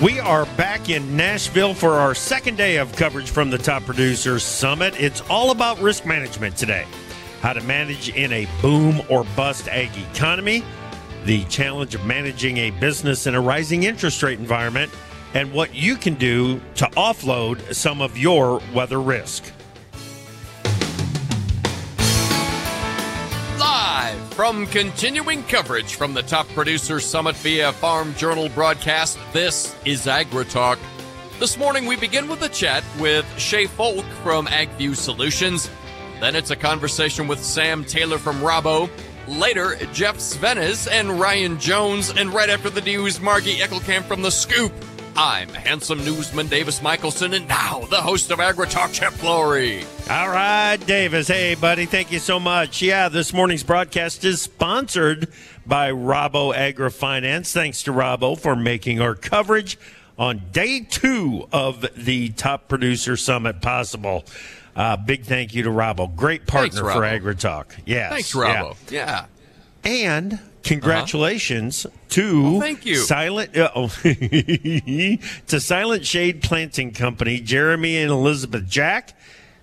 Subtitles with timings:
[0.00, 4.44] We are back in Nashville for our second day of coverage from the Top Producers
[4.44, 4.94] Summit.
[4.96, 6.86] It's all about risk management today.
[7.40, 10.62] How to manage in a boom or bust ag economy,
[11.24, 14.92] the challenge of managing a business in a rising interest rate environment,
[15.34, 19.52] and what you can do to offload some of your weather risk.
[23.98, 30.06] Live from continuing coverage from the Top Producer Summit via Farm Journal broadcast, this is
[30.06, 30.78] AgriTalk.
[31.40, 35.68] This morning we begin with a chat with Shay Foulk from AgView Solutions.
[36.20, 38.88] Then it's a conversation with Sam Taylor from Rabo.
[39.26, 42.10] Later, Jeff Svenes and Ryan Jones.
[42.10, 44.72] And right after the news, Margie Eckelkamp from The Scoop.
[45.20, 49.82] I'm handsome newsman Davis Michaelson, and now the host of AgriTalk, Chip Flory.
[50.08, 51.26] All right, Davis.
[51.26, 51.86] Hey, buddy.
[51.86, 52.80] Thank you so much.
[52.80, 55.26] Yeah, this morning's broadcast is sponsored
[55.66, 57.52] by Rabo AgriFinance.
[57.52, 59.76] Thanks to Rabo for making our coverage
[60.20, 64.24] on day two of the Top Producer Summit possible.
[64.76, 66.14] Uh, big thank you to Rabo.
[66.14, 67.20] Great partner Thanks, for Rabo.
[67.20, 67.80] AgriTalk.
[67.86, 68.12] Yes.
[68.12, 68.76] Thanks, Rabo.
[68.88, 69.24] Yeah.
[69.82, 72.60] And congratulations to Uh-huh.
[72.60, 72.96] thank you.
[72.96, 73.88] Silent uh, oh,
[75.46, 79.14] to Silent Shade Planting Company, Jeremy and Elizabeth Jack,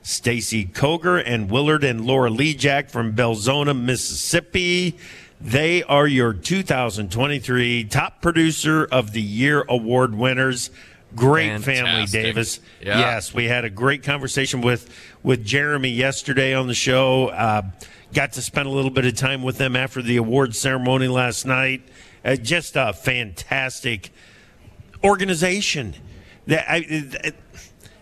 [0.02, 4.98] Stacy Koger and Willard and Laura Lee Jack from Belzoni, Mississippi.
[5.42, 10.70] They are your 2023 Top Producer of the Year award winners.
[11.16, 12.60] Great family, Davis.
[12.82, 13.00] Yeah.
[13.00, 14.90] Yes, we had a great conversation with
[15.24, 17.28] with Jeremy yesterday on the show.
[17.28, 17.62] Uh,
[18.16, 21.46] got to spend a little bit of time with them after the award ceremony last
[21.46, 21.84] night.
[22.24, 24.10] Uh, just a fantastic
[25.04, 25.94] organization.
[26.48, 27.04] That I,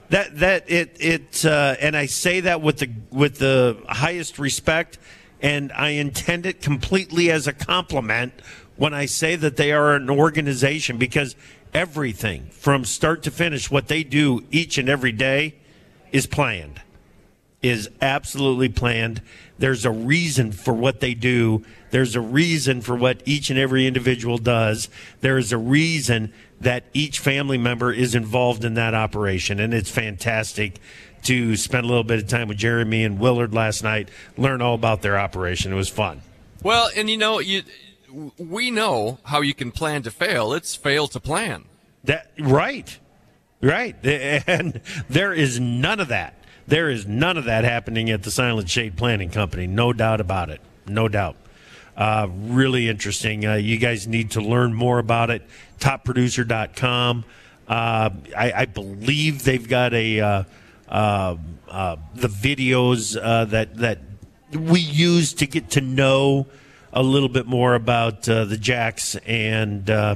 [0.09, 4.99] that that it it uh, and I say that with the with the highest respect,
[5.41, 8.33] and I intend it completely as a compliment
[8.75, 11.35] when I say that they are an organization because
[11.73, 15.55] everything from start to finish, what they do each and every day,
[16.11, 16.81] is planned
[17.63, 19.21] is absolutely planned.
[19.59, 21.63] There's a reason for what they do.
[21.91, 24.89] There's a reason for what each and every individual does.
[25.21, 29.59] There is a reason that each family member is involved in that operation.
[29.59, 30.79] And it's fantastic
[31.23, 34.75] to spend a little bit of time with Jeremy and Willard last night, learn all
[34.75, 35.71] about their operation.
[35.71, 36.21] It was fun.
[36.61, 37.63] Well, and you know, you
[38.37, 40.53] we know how you can plan to fail.
[40.53, 41.65] It's fail to plan.
[42.03, 42.97] That right.
[43.61, 43.95] Right.
[44.03, 46.42] And there is none of that.
[46.67, 49.67] There is none of that happening at the Silent Shade Planting Company.
[49.67, 50.61] No doubt about it.
[50.87, 51.35] No doubt.
[51.95, 53.45] Uh, really interesting.
[53.45, 55.43] Uh, you guys need to learn more about it.
[55.79, 57.25] Topproducer.com.
[57.67, 60.43] Uh, I, I believe they've got a uh,
[60.87, 61.37] uh,
[61.67, 63.99] uh, the videos uh, that that
[64.51, 66.47] we use to get to know
[66.91, 70.15] a little bit more about uh, the Jacks, and uh,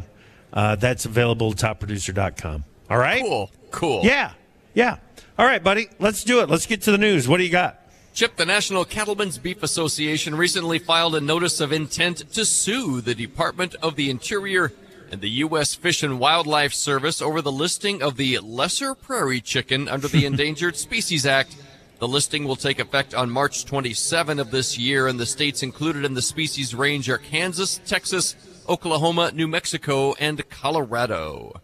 [0.54, 2.64] uh, that's available at topproducer.com.
[2.90, 3.22] All right.
[3.22, 3.52] Cool.
[3.72, 4.02] Cool.
[4.04, 4.34] Yeah.
[4.74, 4.98] Yeah.
[5.38, 5.88] All right, buddy.
[6.00, 6.50] Let's do it.
[6.50, 7.28] Let's get to the news.
[7.28, 7.80] What do you got?
[8.16, 13.14] Chip, the National Cattlemen's Beef Association recently filed a notice of intent to sue the
[13.14, 14.74] Department of the Interior
[15.12, 15.76] and the U.S.
[15.76, 20.76] Fish and Wildlife Service over the listing of the lesser prairie chicken under the Endangered
[20.76, 21.56] Species Act.
[22.00, 26.04] The listing will take effect on March 27 of this year, and the states included
[26.04, 28.36] in the species range are Kansas, Texas,
[28.68, 31.62] Oklahoma, New Mexico, and Colorado.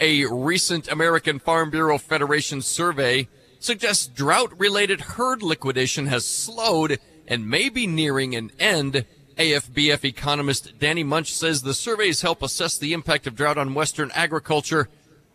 [0.00, 3.28] A recent American Farm Bureau Federation survey
[3.60, 6.98] suggests drought related herd liquidation has slowed
[7.28, 9.04] and may be nearing an end.
[9.36, 14.10] AFBF economist Danny Munch says the surveys help assess the impact of drought on Western
[14.14, 14.88] agriculture,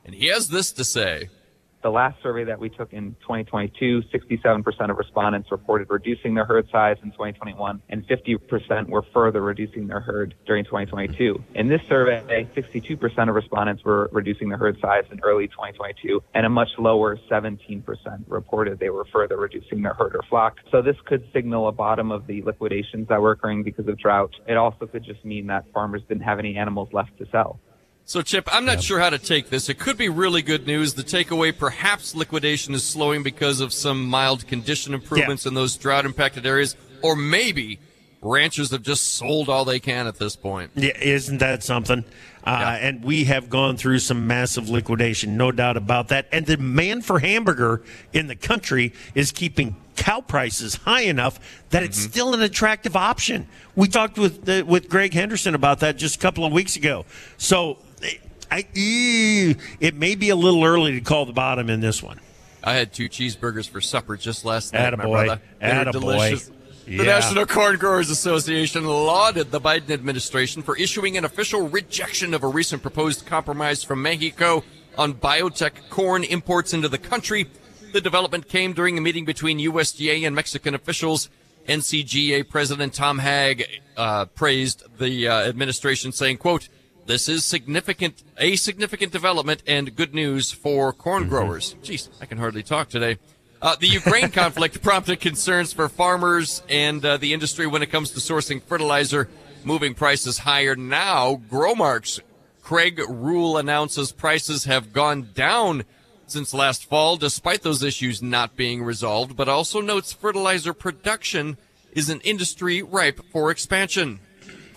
[0.06, 1.30] and he has this to say.
[1.88, 6.68] The last survey that we took in 2022, 67% of respondents reported reducing their herd
[6.70, 11.42] size in 2021, and 50% were further reducing their herd during 2022.
[11.56, 16.46] In this survey, 62% of respondents were reducing their herd size in early 2022, and
[16.46, 17.86] a much lower 17%
[18.28, 20.58] reported they were further reducing their herd or flock.
[20.70, 24.36] So this could signal a bottom of the liquidations that were occurring because of drought.
[24.46, 27.62] It also could just mean that farmers didn't have any animals left to sell.
[28.10, 29.68] So, Chip, I'm not sure how to take this.
[29.68, 30.94] It could be really good news.
[30.94, 36.06] The takeaway, perhaps liquidation is slowing because of some mild condition improvements in those drought
[36.06, 37.80] impacted areas, or maybe
[38.22, 40.72] ranchers have just sold all they can at this point.
[40.76, 42.06] Yeah, isn't that something?
[42.46, 42.88] Uh, Yeah.
[42.88, 46.30] And we have gone through some massive liquidation, no doubt about that.
[46.32, 47.84] And the demand for hamburger
[48.14, 52.10] in the country is keeping cow prices high enough that it's Mm-hmm.
[52.10, 53.50] still an attractive option.
[53.76, 57.04] We talked with uh, with Greg Henderson about that just a couple of weeks ago.
[57.38, 57.80] So
[58.50, 62.20] I, it may be a little early to call the bottom in this one.
[62.64, 65.12] I had two cheeseburgers for supper just last night, my Attaboy.
[65.12, 65.42] brother.
[65.60, 65.92] They were Attaboy.
[65.92, 66.52] delicious.
[66.86, 72.44] The National Corn Growers Association lauded the Biden administration for issuing an official rejection of
[72.44, 74.64] a recent proposed compromise from Mexico
[74.98, 77.48] on biotech corn imports into the country.
[77.92, 81.30] The development came during a meeting between USDA and Mexican officials.
[81.68, 83.66] NCGA President Tom Haag
[83.98, 86.70] uh, praised the uh, administration, saying, "quote
[87.08, 92.38] This is significant, a significant development and good news for corn growers." Jeez, I can
[92.38, 93.18] hardly talk today.
[93.62, 98.12] Uh, the Ukraine conflict prompted concerns for farmers and uh, the industry when it comes
[98.12, 99.30] to sourcing fertilizer,
[99.64, 100.76] moving prices higher.
[100.76, 102.20] Now, Growmark's
[102.62, 105.86] Craig Rule announces prices have gone down
[106.28, 111.58] since last fall, despite those issues not being resolved, but also notes fertilizer production
[111.94, 114.20] is an industry ripe for expansion.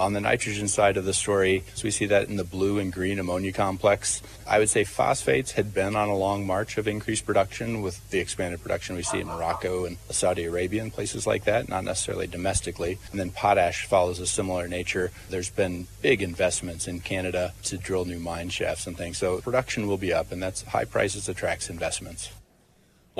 [0.01, 2.91] On the nitrogen side of the story, so we see that in the blue and
[2.91, 4.23] green ammonia complex.
[4.47, 8.19] I would say phosphates had been on a long march of increased production with the
[8.19, 12.27] expanded production we see in Morocco and Saudi Arabia and places like that, not necessarily
[12.27, 12.99] domestically.
[13.11, 15.13] And then potash follows a similar nature.
[15.29, 19.19] There's been big investments in Canada to drill new mine shafts and things.
[19.19, 22.31] So production will be up, and that's high prices attracts investments.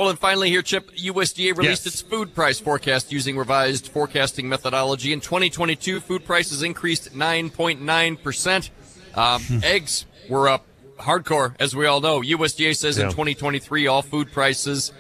[0.01, 1.93] Well, and finally here, Chip, USDA released Yes.
[1.93, 5.13] its food price forecast using revised forecasting methodology.
[5.13, 8.71] In 2022, food prices increased 9.9%.
[9.15, 10.65] Um, eggs were up
[11.01, 12.23] hardcore, as we all know.
[12.23, 14.91] USDA says in 2023, all food prices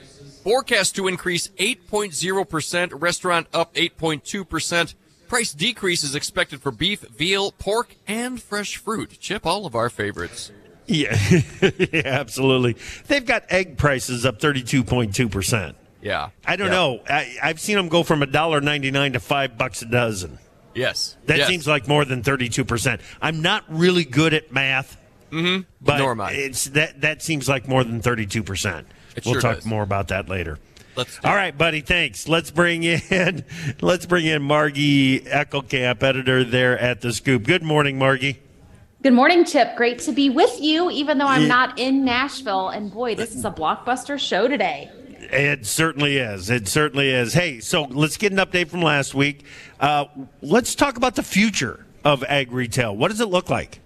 [0.45, 4.95] forecast to increase 8.0%, restaurant up 8.2%.
[5.29, 9.17] Price decrease is expected for beef, veal, pork, and fresh fruit.
[9.19, 10.53] Chip, all of our favorites.
[10.87, 11.17] Yeah,
[11.63, 12.77] yeah absolutely.
[13.07, 15.75] They've got egg prices up 32.2%.
[16.03, 16.31] Yeah.
[16.45, 16.73] I don't Yeah.
[16.73, 17.01] know.
[17.09, 20.39] I, I've seen them go from $1.99 to 5 bucks a dozen.
[20.75, 21.17] Yes.
[21.27, 21.49] That Yes.
[21.49, 23.01] seems like more than 32%.
[23.21, 24.97] I'm not really good at math.
[25.31, 25.63] Mm-hmm.
[25.81, 26.33] But Nor am I.
[26.33, 28.85] it's that that seems like more than 32%.
[29.15, 29.67] It we'll sure talk does.
[29.67, 30.59] more about that later.
[31.25, 31.81] All right, buddy.
[31.83, 32.29] Thanks.
[32.29, 33.45] Let's bring in
[33.81, 37.45] let's bring in Margie Eckelkamp, editor there at the Scoop.
[37.45, 38.41] Good morning, Margie.
[39.03, 39.77] Good morning, Chip.
[39.77, 42.69] Great to be with you, even though I'm not in Nashville.
[42.69, 44.91] And boy, this is a blockbuster show today.
[45.33, 46.51] It certainly is.
[46.51, 47.33] It certainly is.
[47.33, 49.45] Hey, so let's get an update from last week.
[49.79, 50.05] Uh,
[50.43, 52.95] let's talk about the future of ag retail.
[52.95, 53.81] What does it look like?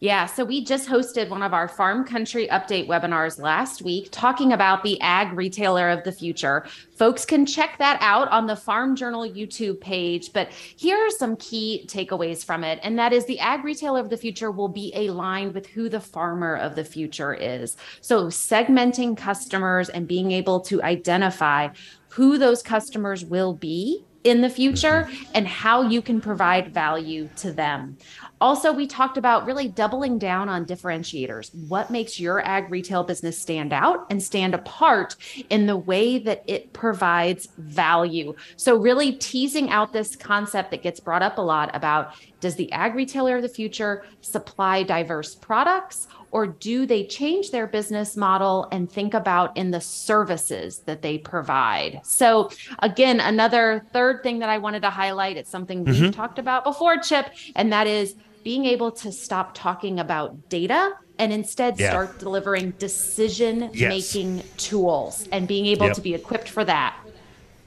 [0.00, 4.54] Yeah, so we just hosted one of our farm country update webinars last week talking
[4.54, 6.66] about the ag retailer of the future.
[6.96, 10.32] Folks can check that out on the Farm Journal YouTube page.
[10.32, 12.80] But here are some key takeaways from it.
[12.82, 16.00] And that is the ag retailer of the future will be aligned with who the
[16.00, 17.76] farmer of the future is.
[18.00, 21.68] So segmenting customers and being able to identify
[22.08, 25.30] who those customers will be in the future mm-hmm.
[25.34, 27.96] and how you can provide value to them.
[28.40, 31.54] Also, we talked about really doubling down on differentiators.
[31.68, 35.16] What makes your ag retail business stand out and stand apart
[35.50, 38.34] in the way that it provides value?
[38.56, 42.72] So, really teasing out this concept that gets brought up a lot about does the
[42.72, 46.08] ag retailer of the future supply diverse products?
[46.32, 51.18] Or do they change their business model and think about in the services that they
[51.18, 52.00] provide?
[52.04, 56.10] So, again, another third thing that I wanted to highlight, it's something we've mm-hmm.
[56.12, 61.32] talked about before, Chip, and that is being able to stop talking about data and
[61.32, 61.90] instead Yeah.
[61.90, 65.94] start delivering decision making tools and being able Yep.
[65.96, 66.96] to be equipped for that.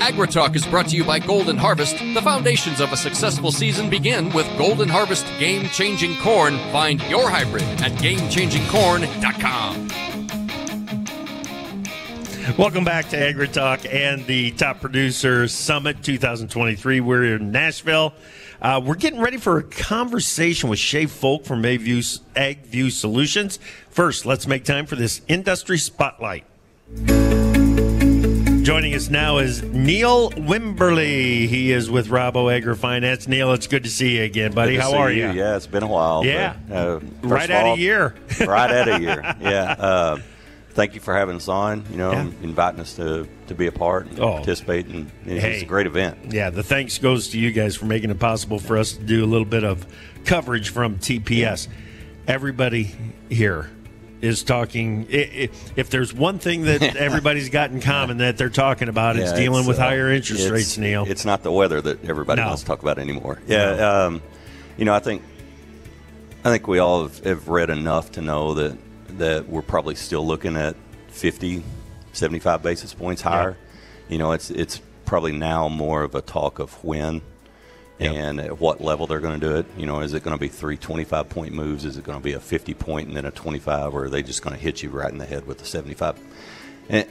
[0.00, 1.98] AgriTalk is brought to you by Golden Harvest.
[1.98, 6.56] The foundations of a successful season begin with Golden Harvest Game Changing Corn.
[6.72, 9.88] Find your hybrid at GameChangingCorn.com.
[12.56, 17.00] Welcome back to AgriTalk and the Top Producer Summit 2023.
[17.00, 18.14] We're in Nashville.
[18.62, 23.58] Uh, we're getting ready for a conversation with Shay Foulk from AgView, AgView Solutions.
[23.90, 26.46] First, let's make time for this industry spotlight.
[28.62, 31.48] Joining us now is Neil Wimberly.
[31.48, 33.26] He is with Rabo Agri Finance.
[33.26, 34.76] Neil, it's good to see you again, buddy.
[34.76, 35.30] How are you?
[35.30, 36.24] Yeah, it's been a while.
[36.24, 36.56] Yeah.
[36.68, 38.14] but, uh, Right of at all, a year.
[38.46, 39.34] right at a year.
[39.40, 39.72] Yeah.
[39.78, 40.18] Uh,
[40.70, 41.84] thank you for having us on.
[41.90, 42.30] You know, Yeah.
[42.42, 44.34] inviting us to, to be a part and Oh.
[44.34, 44.86] participate.
[44.86, 45.62] And it's Hey.
[45.62, 46.18] a great event.
[46.30, 49.24] Yeah, the thanks goes to you guys for making it possible for us to do
[49.24, 49.86] a little bit of
[50.24, 51.66] coverage from TPS.
[52.28, 52.94] Everybody
[53.30, 53.70] here
[54.20, 55.06] is talking.
[55.10, 59.38] If there's one thing that everybody's got in common that they're talking about, it's Yeah,
[59.38, 61.04] dealing with uh, higher interest rates, Neil.
[61.08, 62.48] It's not the weather that everybody No.
[62.48, 63.40] wants to talk about anymore.
[63.46, 64.04] Yeah.
[64.04, 64.22] Um,
[64.76, 65.22] you know, I think
[66.44, 68.76] I think we all have, have read enough to know that
[69.18, 70.76] that we're probably still looking at
[71.08, 71.62] 50,
[72.12, 73.56] 75 basis points higher.
[74.08, 77.20] You know, it's it's probably now more of a talk of when
[78.00, 78.14] Yep.
[78.14, 79.66] and at what level they're going to do it.
[79.76, 81.84] You know, is it going to be three 25 point moves?
[81.84, 83.94] Is it going to be a 50 point and then a 25?
[83.94, 86.18] Or are they just going to hit you right in the head with a 75?
[86.88, 87.06] And,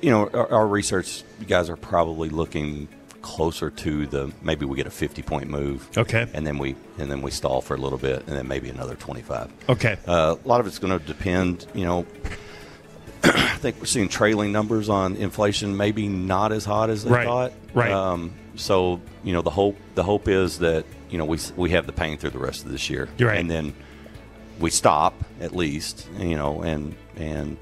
[0.00, 2.88] you know, our, our research you guys are probably looking
[3.22, 5.88] closer to the maybe we get a 50 point move.
[5.96, 6.28] Okay.
[6.34, 8.94] And then we and then we stall for a little bit and then maybe another
[8.96, 9.50] 25.
[9.70, 9.96] Okay.
[10.06, 12.06] Uh, a lot of it's going to depend, you know.
[13.24, 17.26] I think we're seeing trailing numbers on inflation, maybe not as hot as they Right,
[17.26, 17.52] thought.
[17.72, 17.90] right.
[17.90, 21.86] Um, so you know the hope the hope is that you know we we have
[21.86, 23.38] the pain through the rest of this year, right.
[23.38, 23.74] and then
[24.60, 27.56] we stop at least, you know, and and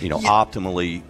[0.00, 1.02] you know optimally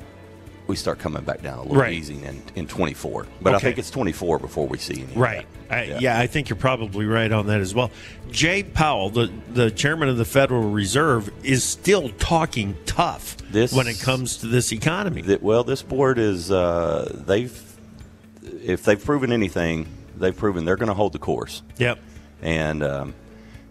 [0.69, 1.93] we start coming back down a little Right.
[1.93, 3.27] easy in in 24.
[3.41, 5.15] But I think it's 24 before we see any.
[5.15, 5.47] Right.
[5.71, 6.19] I, yeah.
[6.19, 7.91] I think you're probably right on that as well.
[8.31, 13.87] Jay Powell, the, the chairman of the Federal Reserve, is still talking tough This- when
[13.89, 15.25] it comes to this economy.
[15.41, 17.51] Well, this board is uh, they've
[18.67, 21.63] if they've proven anything, they've proven they're going to hold the course.
[21.79, 21.99] yep.
[22.43, 23.15] And um,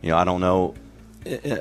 [0.01, 0.73] you know, I don't know.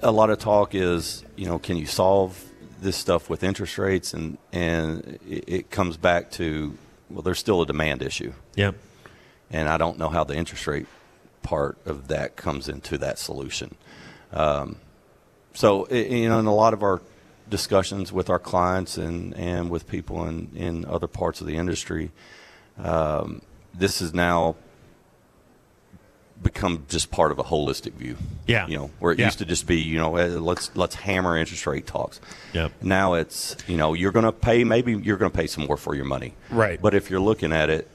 [0.03, 2.43] A lot of talk is, you know, can you solve
[2.81, 4.15] this stuff with interest rates?
[4.15, 6.77] And and it, comes back to
[7.11, 8.77] well, there's still a demand issue, Yep.
[9.51, 10.87] and I don't know how the interest rate
[11.43, 13.75] part of that comes into that solution.
[14.33, 14.77] Um,
[15.53, 17.03] so you know, in a lot of our
[17.51, 22.11] discussions with our clients and and with people in in other parts of the industry,
[22.79, 23.43] um,
[23.75, 24.57] this is now
[26.43, 28.17] become just part of a holistic view.
[28.47, 28.67] Yeah.
[28.67, 29.27] You know, where it Yeah.
[29.27, 32.21] used to just be, you know, eh, let's let's hammer interest rate talks.
[32.53, 32.73] Yep.
[32.83, 35.77] Now it's, you know, you're going to pay maybe you're going to pay some more
[35.77, 36.35] for your money.
[36.51, 36.81] Right.
[36.81, 37.89] But if you're looking at it,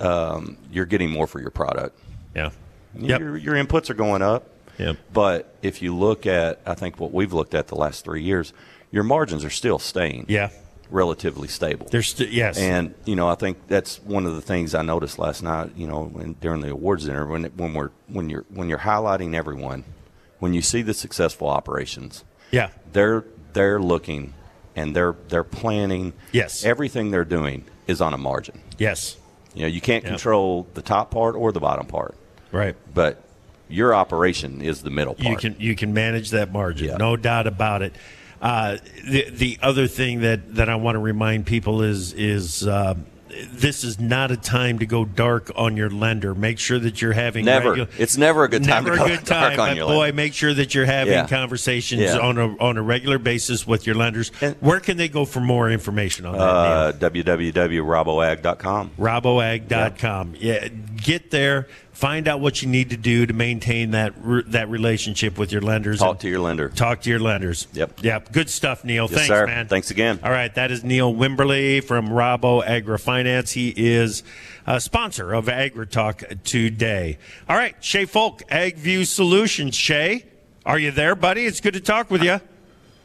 [0.00, 1.98] um, you're getting more for your product.
[2.34, 2.50] Yeah.
[2.96, 3.20] Yep.
[3.20, 4.48] Your your inputs are going up.
[4.78, 4.96] Yep.
[5.12, 8.52] But if you look at, I think what we've looked at the last three years,
[8.90, 10.48] your margins are still staying Yeah.
[10.90, 11.86] Relatively stable.
[11.90, 12.58] There's st- yes.
[12.58, 15.70] And you know, I think that's one of the things I noticed last night.
[15.76, 19.34] You know, when, during the awards dinner, when when we're when you're when you're highlighting
[19.34, 19.84] everyone,
[20.38, 22.70] when you see the successful operations, yeah.
[22.92, 24.34] they're they're looking
[24.76, 26.12] and they're they're planning.
[26.32, 26.64] Yes.
[26.64, 28.60] everything they're doing is on a margin.
[28.78, 29.16] Yes.
[29.54, 30.12] You know, you can't Yep.
[30.12, 32.14] control the top part or the bottom part,
[32.52, 32.76] Right.
[32.94, 33.22] but
[33.68, 35.28] your operation is the middle part.
[35.28, 37.94] You can you can manage that margin, no doubt about it.
[38.40, 42.94] Uh, the the other thing that, that I want to remind people is is uh,
[43.52, 46.34] this is not a time to go dark on your lender.
[46.34, 47.86] Make sure that you're having Never.
[47.98, 49.60] It's never a good time never to a go good dark time.
[49.60, 50.16] on but your boy, lender.
[50.16, 51.26] make sure that you're having Yeah.
[51.28, 52.18] conversations Yeah.
[52.18, 54.32] on a on a regular basis with your lenders.
[54.40, 56.40] And- Where can they go for more information on that?
[56.40, 58.90] uh, www.raboag.com.
[58.98, 60.34] raboag.com.
[60.38, 60.68] Yeah,
[61.02, 61.68] get there,
[62.00, 65.60] find out what you need to do to maintain that re- that relationship with your
[65.60, 65.98] lenders.
[65.98, 66.70] Talk to your lender.
[66.70, 67.68] Talk to your lenders.
[67.74, 68.02] Yep.
[68.02, 68.32] Yep.
[68.32, 69.04] Good stuff, Neil.
[69.04, 69.46] Yes, Thanks, sir.
[69.46, 69.68] man.
[69.68, 70.18] Thanks again.
[70.22, 73.52] All right, that is Neil Wimberly from Rabo Agri Finance.
[73.52, 74.22] He is
[74.66, 77.18] a sponsor of AgriTalk today.
[77.46, 79.74] All right, Shay Foulk, AgView Solutions.
[79.74, 80.24] Shay,
[80.64, 81.44] are you there, buddy?
[81.44, 82.40] It's good to talk with you.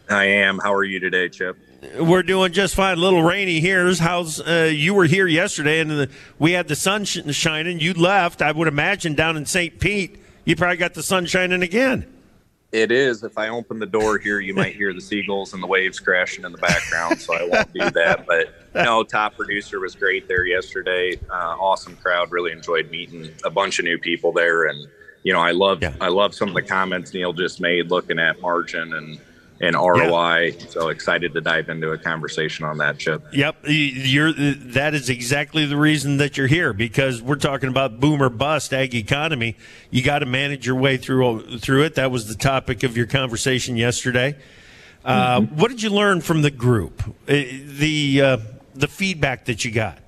[0.10, 0.60] I am.
[0.60, 1.58] How are you today, Chip?
[1.98, 2.98] We're doing just fine.
[2.98, 3.94] A little rainy here.
[3.96, 7.80] How's uh, you were here yesterday, and the, we had the sun sh- shining.
[7.80, 8.42] You left.
[8.42, 9.80] I would imagine down in St.
[9.80, 12.12] Pete, you probably got the sun shining again.
[12.72, 13.24] It is.
[13.24, 16.44] If I open the door here, you might hear the seagulls and the waves crashing
[16.44, 18.26] in the background, so I won't do that.
[18.28, 21.18] But no, top producer was great there yesterday.
[21.30, 22.32] Uh, awesome crowd.
[22.32, 24.88] Really enjoyed meeting a bunch of new people there, and
[25.24, 25.94] you know, I love yeah.
[26.02, 29.20] I love some of the comments Neil just made, looking at margin and
[29.62, 30.56] and ROI.
[30.58, 30.66] Yeah.
[30.70, 33.24] So excited to dive into a conversation on that, Chip.
[33.32, 38.30] Yep, you're that is exactly the reason that you're here because we're talking about boomer
[38.30, 39.56] bust ag economy.
[39.92, 41.96] You got to manage your way through through it.
[41.96, 44.36] That was the topic of your conversation yesterday.
[45.04, 45.56] Uh, mm-hmm.
[45.56, 47.02] What did you learn from the group?
[47.06, 48.38] Uh, the uh,
[48.74, 50.00] the feedback that you got.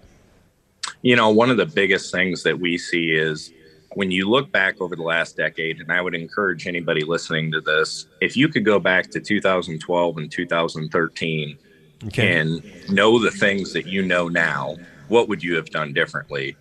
[1.01, 3.51] You know, one of the biggest things that we see is
[3.97, 7.61] when you look back over the last decade, and I would encourage anybody listening to
[7.61, 11.57] this, if you could go back to 2012 and 2013
[12.05, 12.37] okay.
[12.37, 12.61] and
[12.91, 14.75] know the things that you know now,
[15.07, 16.55] what would you have done differently?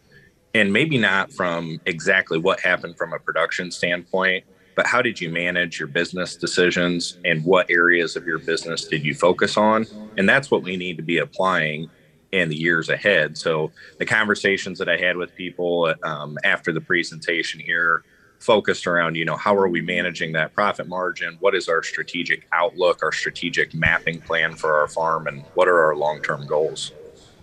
[0.54, 5.28] And maybe not from exactly what happened from a production standpoint, but how did you
[5.28, 9.84] manage your business decisions and what areas of your business did you focus on?
[10.16, 11.90] And that's what we need to be applying
[12.36, 13.36] in the years ahead.
[13.36, 18.04] So the conversations that I had with people um, after the presentation here
[18.38, 21.36] focused around, you know, how are we managing that profit margin?
[21.40, 25.82] What is our strategic outlook, our strategic mapping plan for our farm, and what are
[25.84, 26.92] our long term goals?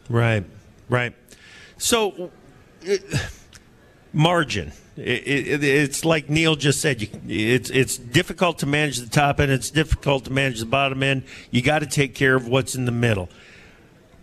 [0.10, 0.44] Right,
[0.90, 1.14] right.
[1.78, 2.32] So,
[2.82, 3.04] it,
[4.14, 4.72] margin.
[4.96, 7.02] It, it, it's like Neil just said.
[7.02, 9.52] You, it's it's difficult to manage the top end.
[9.52, 11.24] It's difficult to manage the bottom end.
[11.50, 13.30] You got to take care of what's in the middle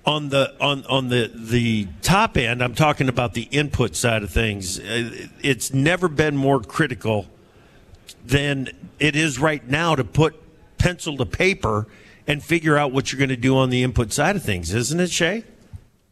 [0.07, 4.31] on the on on the the top end i'm talking about the input side of
[4.31, 7.27] things uh, it's never been more critical
[8.25, 10.35] than it is right now to put
[10.79, 11.87] pencil to paper
[12.27, 15.01] and figure out what you're going to do on the input side of things isn't
[15.01, 15.45] it shay?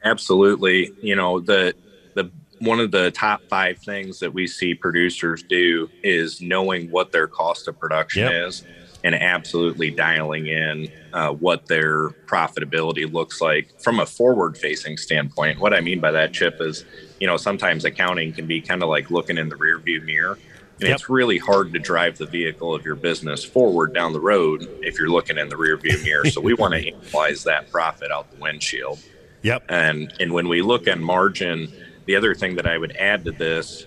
[0.04, 0.92] Absolutely.
[1.02, 1.74] You know the
[2.14, 2.30] the
[2.60, 7.26] one of the top five things that we see producers do is knowing what their
[7.26, 8.48] cost of production yep.
[8.48, 8.64] is
[9.04, 15.60] and absolutely dialing in uh, what their profitability looks like from a forward facing standpoint.
[15.60, 16.84] What I mean by that, Chip, is
[17.20, 20.38] you know, sometimes accounting can be kind of like looking in the rearview mirror.
[20.80, 20.94] And yep.
[20.94, 24.96] it's really hard to drive the vehicle of your business forward down the road if
[24.96, 26.26] you're looking in the rearview mirror.
[26.26, 29.00] So we want to analyze that profit out the windshield.
[29.42, 29.64] Yep.
[29.68, 31.72] And and when we look at margin,
[32.06, 33.86] the other thing that I would add to this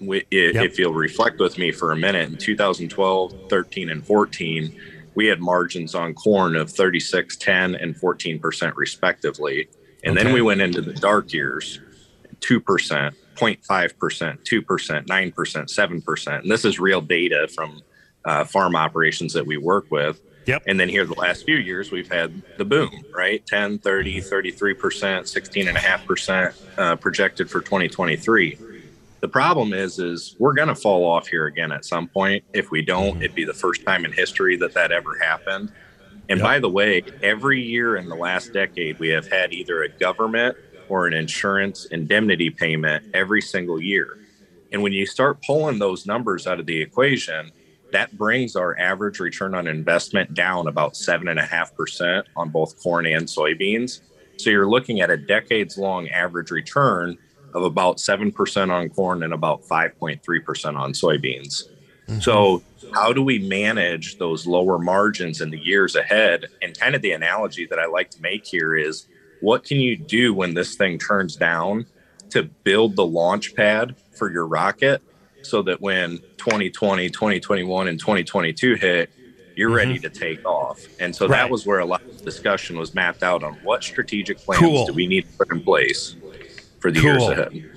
[0.00, 0.64] we, yep.
[0.64, 4.80] if you'll reflect with me for a minute, in 2012, 13, and 14,
[5.14, 9.68] we had margins on corn of 36, 10, and 14% respectively.
[10.02, 10.24] And okay.
[10.24, 11.80] then we went into the dark years,
[12.40, 12.62] 2%,
[13.34, 16.40] 0.5%, 2%, 9%, 7%.
[16.40, 17.82] And this is real data from
[18.24, 20.20] uh, farm operations that we work with.
[20.46, 20.62] Yep.
[20.66, 23.44] And then here the last few years, we've had the boom, right?
[23.46, 28.58] 10, 30, 33%, 16.5% uh, projected for 2023.
[29.20, 32.42] The problem is, is we're going to fall off here again at some point.
[32.54, 33.22] If we don't, mm-hmm.
[33.22, 35.72] it'd be the first time in history that that ever happened.
[36.28, 36.42] And yep.
[36.42, 40.56] by the way, every year in the last decade, we have had either a government
[40.88, 44.18] or an insurance indemnity payment every single year.
[44.72, 47.50] And when you start pulling those numbers out of the equation,
[47.92, 52.50] that brings our average return on investment down about seven and a half percent on
[52.50, 54.00] both corn and soybeans.
[54.36, 57.18] So you're looking at a decades long average return
[57.54, 61.64] of about 7% on corn and about 5.3% on soybeans.
[62.06, 62.20] Mm-hmm.
[62.20, 66.46] So, how do we manage those lower margins in the years ahead?
[66.60, 69.06] And kind of the analogy that I like to make here is
[69.40, 71.86] what can you do when this thing turns down
[72.30, 75.02] to build the launch pad for your rocket
[75.42, 79.10] so that when 2020, 2021, and 2022 hit,
[79.56, 79.76] you're mm-hmm.
[79.76, 80.80] ready to take off.
[80.98, 81.36] And so right.
[81.36, 84.86] that was where a lot of discussion was mapped out on what strategic plans cool.
[84.86, 86.16] do we need to put in place
[86.80, 87.10] for the cool.
[87.10, 87.70] years ahead.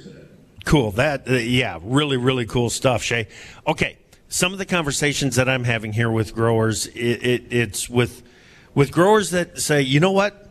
[0.65, 0.91] Cool.
[0.91, 3.27] That uh, yeah, really really cool stuff, Shay.
[3.67, 3.97] Okay,
[4.29, 8.23] some of the conversations that I'm having here with growers, it, it, it's with
[8.73, 10.49] with growers that say, you know what,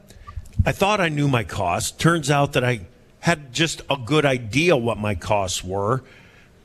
[0.65, 1.91] I thought I knew my costs.
[1.91, 2.83] Turns out that I
[3.21, 6.05] had just a good idea what my costs were,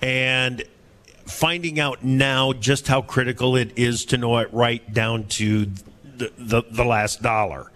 [0.01, 0.63] and
[1.25, 5.65] finding out now just how critical it is to know it right down to
[6.17, 7.71] the, the, the last dollar.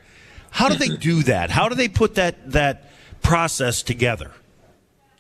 [0.52, 1.50] How do they do that?
[1.50, 2.91] How do they put that that
[3.22, 4.32] process together?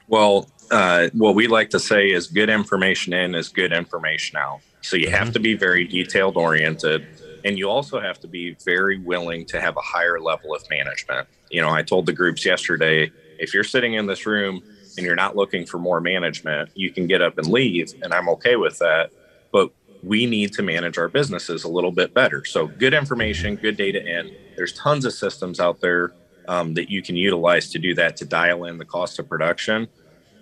[0.07, 4.61] Well, uh, what we like to say is good information in is good information out.
[4.81, 5.15] So you mm-hmm.
[5.15, 7.05] have to be very detailed oriented.
[7.43, 11.27] And you also have to be very willing to have a higher level of management.
[11.49, 14.61] You know, I told the groups yesterday if you're sitting in this room
[14.97, 17.93] and you're not looking for more management, you can get up and leave.
[18.03, 19.11] And I'm okay with that.
[19.51, 19.71] But
[20.03, 22.45] we need to manage our businesses a little bit better.
[22.45, 24.35] So, good information, good data in.
[24.55, 26.13] There's tons of systems out there
[26.47, 29.87] um, that you can utilize to do that to dial in the cost of production.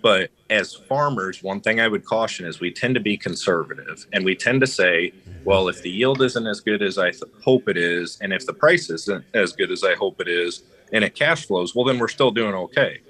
[0.02, 4.24] But as farmers, one thing I would caution is we tend to be conservative and
[4.24, 5.12] we tend to say,
[5.44, 8.46] well, if the yield isn't as good as I th- hope it is, and if
[8.46, 11.84] the price isn't as good as I hope it is, and it cash flows, well,
[11.84, 13.00] then we're still doing okay.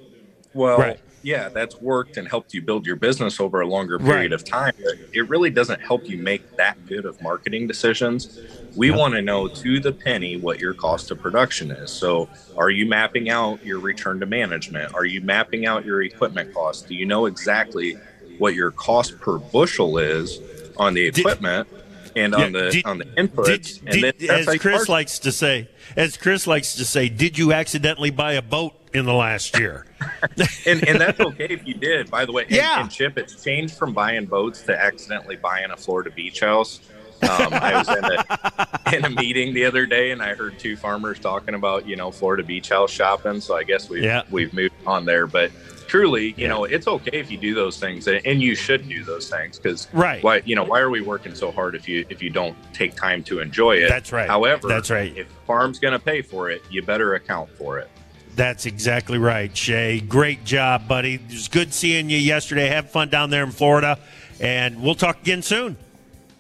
[0.53, 4.14] Well, right yeah, that's worked and helped you build your business over a longer period
[4.14, 4.33] right.
[4.33, 4.72] of time.
[4.83, 8.40] But it really doesn't help you make that good of marketing decisions.
[8.76, 8.98] We yep.
[8.98, 11.90] want to know to the penny what your cost of production is.
[11.90, 14.94] So, are you mapping out your return to management?
[14.94, 16.88] Are you mapping out your equipment cost?
[16.88, 17.96] Do you know exactly
[18.38, 20.40] what your cost per bushel is
[20.76, 21.68] on the equipment?
[21.68, 21.80] Did,
[22.16, 23.85] and on yeah, the did, on the inputs.
[23.90, 28.11] Did, did, as Chris likes to say, as Chris likes to say, did you accidentally
[28.11, 29.87] buy a boat in the last year?
[30.66, 32.11] and and that's okay if you did.
[32.11, 32.74] By the way, yeah.
[32.74, 36.80] And, and Chip, it's changed from buying boats to accidentally buying a Florida beach house.
[37.22, 40.76] Um, I was in a in a meeting the other day, and I heard two
[40.76, 43.40] farmers talking about you know Florida beach house shopping.
[43.40, 44.22] So I guess we've yeah.
[44.30, 45.50] we've moved on there, but
[45.90, 46.48] truly, you yeah.
[46.48, 49.88] know, it's okay if you do those things, and you should do those things because
[49.92, 50.22] right.
[50.22, 52.94] Why you know why are we working so hard if you if you don't take
[52.94, 53.88] time to enjoy it?
[53.88, 54.28] That's right.
[54.28, 55.14] However, that's right.
[55.16, 57.90] If farm's going to pay for it, you better account for it.
[58.37, 60.00] That's exactly right, Shay.
[60.00, 61.14] Great job, buddy.
[61.14, 62.68] It was good seeing you yesterday.
[62.68, 63.98] Have fun down there in Florida,
[64.38, 65.76] and we'll talk again soon.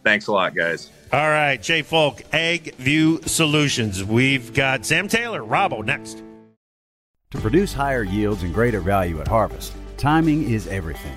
[0.04, 0.90] Thanks a lot, guys.
[1.12, 4.04] All right, Shay Foulk, Ag View Solutions.
[4.04, 6.22] We've got Sam Taylor, Rabo next.
[7.30, 11.16] To produce higher yields and greater value at harvest, timing is everything.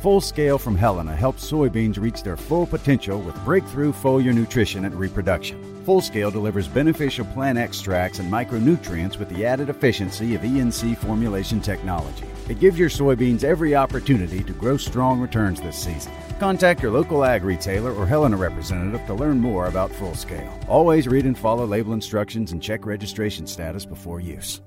[0.00, 4.94] Full Scale from Helena helps soybeans reach their full potential with breakthrough foliar nutrition and
[4.96, 5.84] reproduction.
[5.84, 11.60] Full Scale delivers beneficial plant extracts and micronutrients with the added efficiency of ENC formulation
[11.60, 12.24] technology.
[12.48, 16.12] It gives your soybeans every opportunity to grow strong returns this season.
[16.42, 20.52] Contact your local ag retailer or Helena representative to learn more about Full Scale.
[20.66, 24.60] Always read and follow label instructions and check registration status before use.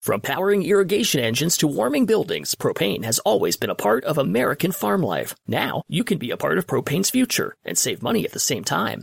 [0.00, 4.72] From powering irrigation engines to warming buildings, propane has always been a part of American
[4.72, 5.36] farm life.
[5.46, 8.64] Now, you can be a part of propane's future and save money at the same
[8.64, 9.02] time.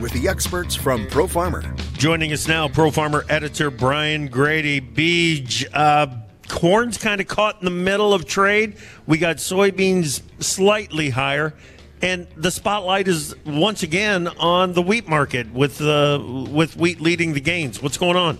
[0.00, 1.62] with the experts from Pro Farmer.
[1.92, 4.94] Joining us now, Pro Farmer editor Brian Grete.
[4.94, 6.06] Beej, uh,
[6.48, 8.76] corn's kind of caught in the middle of trade.
[9.06, 11.54] We got soybeans slightly higher.
[12.02, 16.18] And the spotlight is once again on the wheat market with uh,
[16.50, 17.82] with wheat leading the gains.
[17.82, 18.38] What's going on?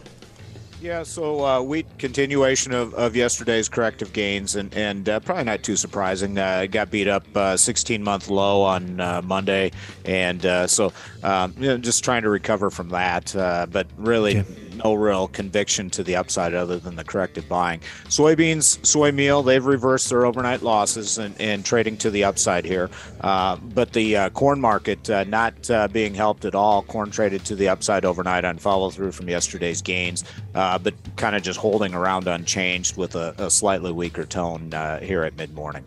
[0.80, 5.62] Yeah, so uh, wheat continuation of, of yesterday's corrective gains, and and uh, probably not
[5.62, 6.38] too surprising.
[6.38, 7.26] Uh, got beat up
[7.58, 9.72] 16 uh, month low on uh, Monday,
[10.06, 10.90] and uh, so
[11.22, 13.32] um, you know, just trying to recover from that.
[13.70, 14.42] but really,
[14.84, 17.80] no real conviction to the upside other than the corrective buying.
[18.04, 22.90] Soybeans, soy meal, they've reversed their overnight losses and, and trading to the upside here.
[23.20, 26.82] Uh, but the uh, corn market uh, not uh, being helped at all.
[26.82, 31.36] Corn traded to the upside overnight on follow through from yesterday's gains, uh, but kind
[31.36, 35.54] of just holding around unchanged with a, a slightly weaker tone uh, here at mid
[35.54, 35.84] morning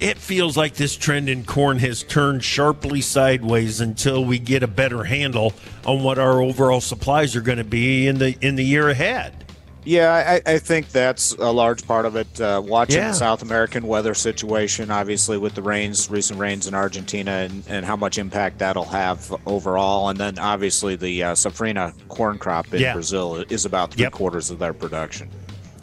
[0.00, 4.68] it feels like this trend in corn has turned sharply sideways until we get a
[4.68, 5.52] better handle
[5.84, 9.44] on what our overall supplies are going to be in the in the year ahead.
[9.84, 12.40] Yeah, I, I think that's a large part of it.
[12.40, 13.08] Uh, watching yeah.
[13.08, 17.84] the South American weather situation, obviously with the rains, recent rains in Argentina, and, and
[17.84, 22.80] how much impact that'll have overall, and then obviously the uh, safrinha corn crop in
[22.80, 22.94] yeah.
[22.94, 24.12] Brazil is about three yep.
[24.12, 25.28] quarters of their production.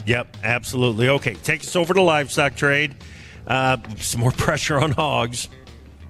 [0.04, 1.08] Yep, absolutely.
[1.08, 2.96] Okay, take us over to livestock trade.
[3.46, 5.48] Uh, some more pressure on hogs.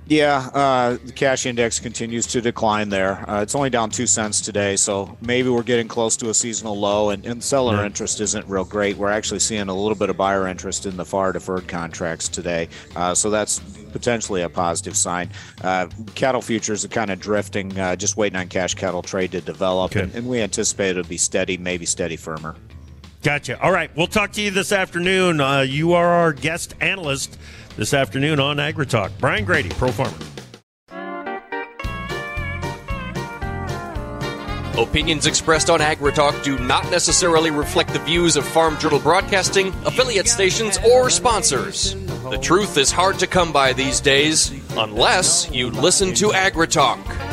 [0.06, 3.28] Yeah, uh, the cash index continues to decline there.
[3.30, 6.76] Uh, it's only down two cents today, so maybe we're getting close to a seasonal
[6.76, 7.86] low, and, and seller yeah.
[7.86, 8.96] interest isn't real great.
[8.96, 12.68] We're actually seeing a little bit of buyer interest in the FAR deferred contracts today,
[12.96, 13.60] uh, so that's
[13.92, 15.30] potentially a positive sign.
[15.62, 19.40] Uh, cattle futures are kind of drifting, uh, just waiting on cash cattle trade to
[19.40, 20.00] develop, okay.
[20.00, 22.56] and, and we anticipate it'll be steady, maybe steady firmer.
[23.22, 23.60] Gotcha.
[23.62, 23.94] All right.
[23.96, 25.40] We'll talk to you this afternoon.
[25.40, 27.38] Uh, you are our guest analyst
[27.76, 29.12] this afternoon on AgriTalk.
[29.18, 30.16] Brian Grete, Pro Farmer.
[34.76, 40.26] Opinions expressed on AgriTalk do not necessarily reflect the views of Farm Journal Broadcasting, affiliate
[40.26, 41.94] stations, or sponsors.
[42.30, 47.31] The truth is hard to come by these days, unless you listen to AgriTalk.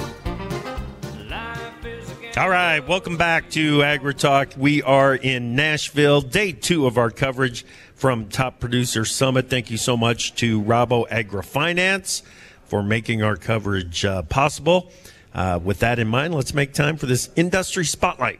[2.38, 4.50] All right, welcome back to Agri Talk.
[4.56, 7.65] We are in Nashville, day two of our coverage
[7.96, 9.50] from Top Producer Summit.
[9.50, 12.22] Thank you so much to Rabo AgriFinance
[12.65, 14.92] for making our coverage uh, possible.
[15.34, 18.39] Uh, with that in mind, let's make time for this industry spotlight.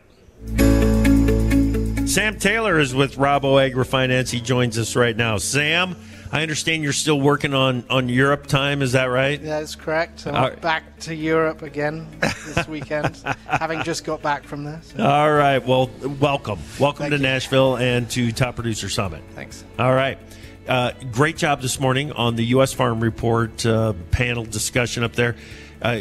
[2.08, 4.30] Sam Taylor is with Rabo AgriFinance.
[4.30, 5.38] He joins us right now.
[5.38, 5.96] Sam,
[6.32, 8.82] I understand you're still working on, on Europe time.
[8.84, 9.42] Is that right?
[9.42, 10.28] Yeah, that's correct.
[10.28, 10.62] I'm right.
[10.62, 13.16] back to Europe again this weekend,
[13.48, 14.80] having just got back from there.
[14.84, 15.66] so- All right.
[15.66, 15.90] Well,
[16.20, 16.60] welcome.
[16.80, 17.24] Welcome Thank to you.
[17.24, 19.24] Nashville and to Top Producer Summit.
[19.34, 19.64] Thanks.
[19.80, 20.20] All right.
[20.68, 22.74] Uh, great job this morning on the U.S.
[22.74, 25.36] Farm Report uh, panel discussion up there.
[25.82, 25.98] Uh,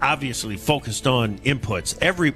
[0.00, 1.96] obviously focused on inputs.
[2.00, 2.30] Every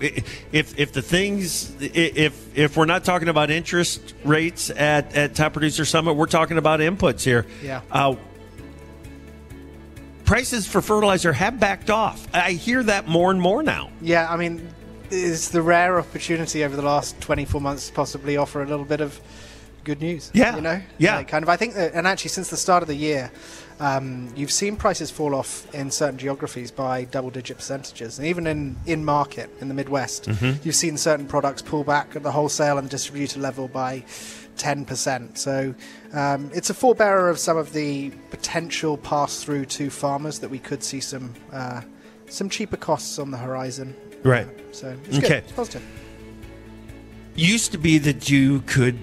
[0.52, 5.52] if if the things if if we're not talking about interest rates at at Top
[5.52, 7.46] Producer Summit, we're talking about inputs here.
[7.62, 7.80] Yeah.
[7.90, 8.16] Uh,
[10.24, 12.26] prices for fertilizer have backed off.
[12.34, 13.90] I hear that more and more now.
[14.00, 14.68] Yeah, I mean,
[15.10, 19.00] it's the rare opportunity over the last 24 months to possibly offer a little bit
[19.00, 19.20] of
[19.84, 20.30] good news.
[20.34, 20.82] Yeah, You know?
[20.98, 21.16] yeah.
[21.16, 21.48] Like, kind of.
[21.48, 23.30] I think that, and actually, since the start of the year,
[23.80, 28.18] um, you've seen prices fall off in certain geographies by double digit percentages.
[28.18, 30.64] And even in, in market, in the Midwest, Mhm.
[30.64, 34.02] you've seen certain products pull back at the wholesale and distributor level by
[34.56, 35.36] 10%.
[35.36, 35.74] So
[36.14, 40.58] um, it's a forebearer of some of the potential pass through to farmers that we
[40.58, 41.82] could see some uh,
[42.28, 43.94] some cheaper costs on the horizon.
[44.24, 44.48] Right.
[44.72, 45.28] So it's Okay.
[45.28, 45.42] good.
[45.44, 45.82] It's positive.
[47.34, 48.98] used to be that you could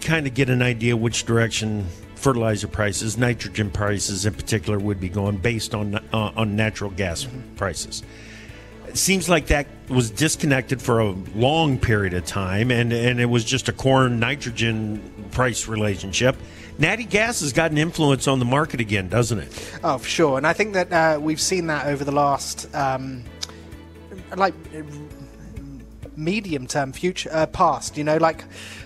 [0.00, 1.86] kind of get an idea which direction
[2.22, 7.26] fertilizer prices, nitrogen prices in particular, would be going based on uh, on natural gas
[7.56, 8.02] prices.
[8.86, 13.26] It seems like that was disconnected for a long period of time, and and it
[13.26, 16.36] was just a corn nitrogen price relationship.
[16.78, 19.78] Natty gas has got an influence on the market again, doesn't it?
[19.84, 20.38] Oh, for sure.
[20.38, 23.24] And I think that uh, we've seen that over the last, um,
[24.36, 24.54] like,
[26.16, 27.96] medium term future, uh, past.
[27.96, 28.44] You know, like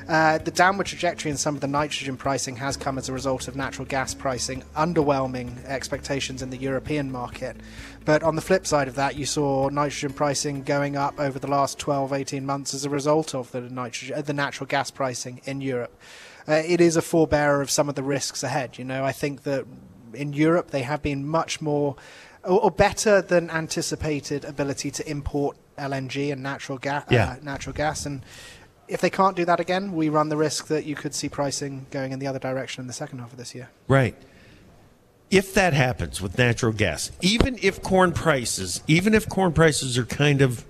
[0.09, 3.49] uh, the downward trajectory in some of the nitrogen pricing has come as a result
[3.49, 7.57] of natural gas pricing, underwhelming expectations in the European market.
[8.05, 11.49] But on the flip side of that, you saw nitrogen pricing going up over the
[11.49, 15.41] last 12, 18 months as a result of the nitrogen, uh, the natural gas pricing
[15.45, 15.99] in Europe.
[16.49, 18.79] Uh, it is a forebearer of some of the risks ahead.
[18.79, 19.67] You know, I think that
[20.15, 21.97] in Europe they have been much more
[22.45, 27.05] or, or better than anticipated ability to import LNG and natural gas.
[27.11, 27.31] Yeah.
[27.31, 28.23] Uh, natural gas, and
[28.89, 31.87] if they can't do that again, we run the risk that you could see pricing
[31.91, 33.71] going in the other direction in the second half of this year.
[33.89, 34.17] Right.
[35.31, 40.07] If that happens with natural gas, even if corn prices, even if corn prices are
[40.07, 40.65] kind of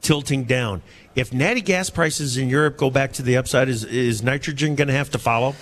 [0.00, 0.82] tilting down,
[1.14, 4.88] if natty gas prices in Europe go back to the upside, is is nitrogen going
[4.88, 5.54] to have to follow?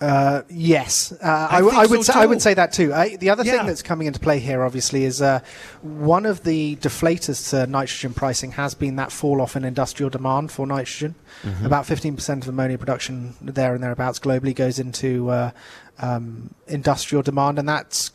[0.00, 2.94] Uh, yes, uh, I, think I would so say, I would say that too.
[2.94, 3.58] I, the other Yeah.
[3.58, 5.40] thing that's coming into play here, obviously, is uh,
[5.82, 10.52] one of the deflators to nitrogen pricing has been that fall off in industrial demand
[10.52, 11.16] for nitrogen.
[11.42, 11.64] Mhm.
[11.64, 15.50] About 15% of ammonia production there and thereabouts globally goes into uh,
[15.98, 18.12] um, industrial demand, and that's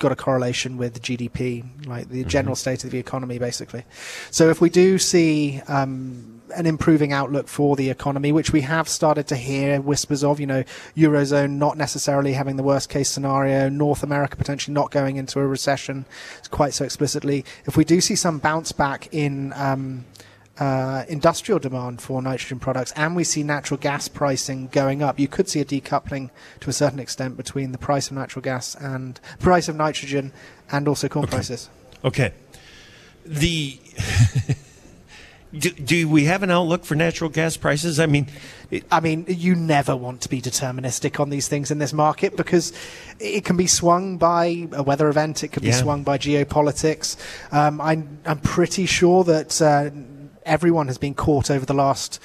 [0.00, 3.84] got a correlation with GDP, like the general state of the economy, basically.
[4.30, 8.88] So if we do see um, an improving outlook for the economy, which we have
[8.88, 10.64] started to hear whispers of, you know,
[10.96, 15.46] eurozone not necessarily having the worst case scenario, North America potentially not going into a
[15.46, 16.04] recession,
[16.50, 17.44] quite so explicitly.
[17.66, 20.04] If we do see some bounce back in um,
[20.58, 25.26] uh, industrial demand for nitrogen products, and we see natural gas pricing going up, you
[25.26, 29.20] could see a decoupling to a certain extent between the price of natural gas and
[29.38, 30.32] price of nitrogen,
[30.70, 31.70] and also corn prices.
[32.04, 32.32] Okay.
[33.24, 33.78] The
[35.56, 37.98] do, do we have an outlook for natural gas prices?
[37.98, 38.28] I mean,
[38.90, 42.72] I mean, you never want to be deterministic on these things in this market because
[43.18, 45.74] it can be swung by a weather event, it can be Yeah.
[45.74, 47.16] swung by geopolitics.
[47.52, 49.90] Um, I'm, I'm pretty sure that uh,
[50.50, 52.20] everyone has been caught over the last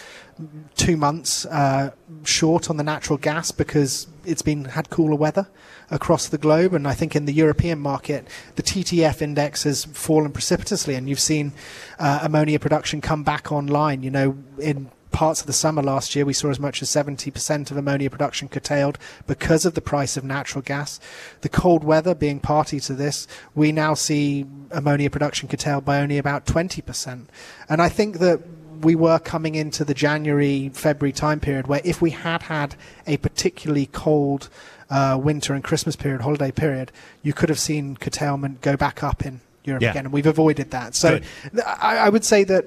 [0.76, 1.92] two months uh,
[2.24, 5.48] short on the natural gas because it's been had cooler weather
[5.92, 6.74] across the globe.
[6.74, 10.96] And I think in the European market the TTF index has fallen precipitously.
[10.96, 11.54] And you've seen
[12.00, 16.26] uh, ammonia production come back online you know in parts of the summer last year
[16.26, 18.98] we saw as much as 70% of ammonia production curtailed
[19.28, 21.00] because of the price of natural gas.
[21.40, 23.26] The cold weather being party to this
[23.56, 27.28] we now see ammonia production curtailed by only about 20%
[27.70, 28.42] and I think that
[28.82, 32.76] we were coming into the January, February time period where if we had had
[33.08, 34.50] a particularly cold
[34.90, 36.92] uh, winter and Christmas period, holiday period,
[37.24, 39.92] you could have seen curtailment go back up in Europe Yeah.
[39.92, 40.96] again, and we've avoided that.
[40.96, 41.20] So
[41.66, 42.66] I, I would say that,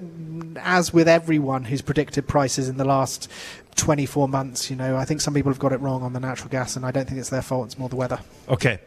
[0.60, 3.30] as with everyone who's predicted prices in the last
[3.76, 6.48] 24 months, you know, I think some people have got it wrong on the natural
[6.48, 7.66] gas, and I don't think it's their fault.
[7.66, 8.18] It's more the weather.
[8.48, 8.80] Okay.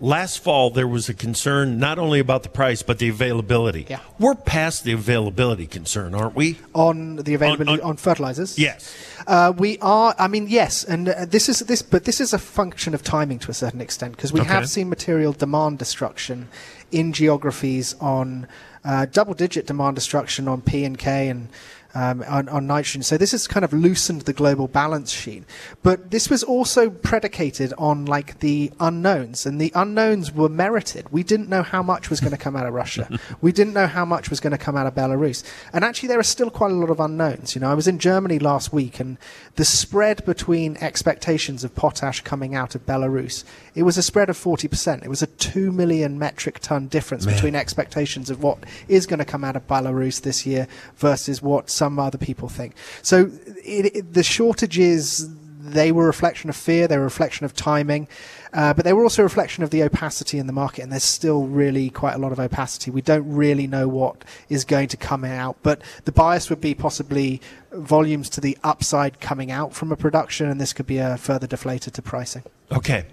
[0.00, 3.86] Last fall there was a concern not only about the price but the availability.
[3.88, 4.00] Yeah.
[4.18, 6.58] We're past the availability concern, aren't we?
[6.74, 8.58] On the availability on, On- on- fertilizers.
[8.58, 8.94] Yes.
[9.26, 10.14] Uh, we are.
[10.18, 13.38] I mean, yes, and uh, this is this, but this is a function of timing
[13.40, 14.48] to a certain extent because we Okay.
[14.48, 16.48] have seen material demand destruction
[16.90, 18.46] in geographies on
[18.84, 21.48] uh, double-digit demand destruction on P and K and.
[21.94, 23.02] Um, on, on nitrogen.
[23.02, 25.44] So this has kind of loosened the global balance sheet.
[25.82, 31.10] But this was also predicated on like the unknowns, and the unknowns were merited.
[31.10, 33.18] We didn't know how much was going to come out of Russia.
[33.40, 35.42] we didn't know how much was going to come out of Belarus.
[35.72, 37.54] And actually, there are still quite a lot of unknowns.
[37.54, 39.16] You know, I was in Germany last week, and
[39.56, 44.36] the spread between expectations of potash coming out of Belarus, it was a spread of
[44.36, 45.04] 40%.
[45.04, 47.34] It was a 2 million metric ton difference Man.
[47.34, 51.70] between expectations of what is going to come out of Belarus this year versus what
[51.78, 52.74] some other people think.
[53.02, 53.30] So
[53.64, 55.28] it, it, the shortages,
[55.60, 58.08] they were a reflection of fear, they were a reflection of timing,
[58.52, 61.04] uh, but they were also a reflection of the opacity in the market, and there's
[61.04, 62.90] still really quite a lot of opacity.
[62.90, 66.74] We don't really know what is going to come out, but the bias would be
[66.74, 67.40] possibly
[67.72, 71.46] volumes to the upside coming out from a production, and this could be a further
[71.46, 72.42] deflator to pricing.
[72.72, 73.04] Okay.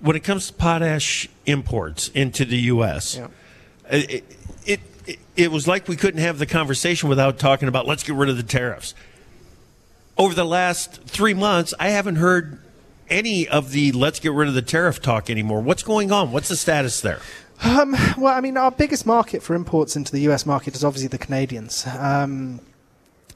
[0.00, 3.28] When it comes to potash imports into the U.S., Yeah.
[3.90, 4.24] it,
[5.36, 8.36] it, was like we couldn't have the conversation without talking about let's get rid of
[8.36, 8.94] the tariffs.
[10.16, 12.60] Over the last three months, I haven't heard
[13.08, 15.60] any of the let's get rid of the tariff talk anymore.
[15.60, 16.32] What's going on?
[16.32, 17.20] What's the status there?
[17.62, 21.08] Um, well, I mean, our biggest market for imports into the US market is obviously
[21.08, 21.86] the Canadians.
[21.86, 22.60] Um,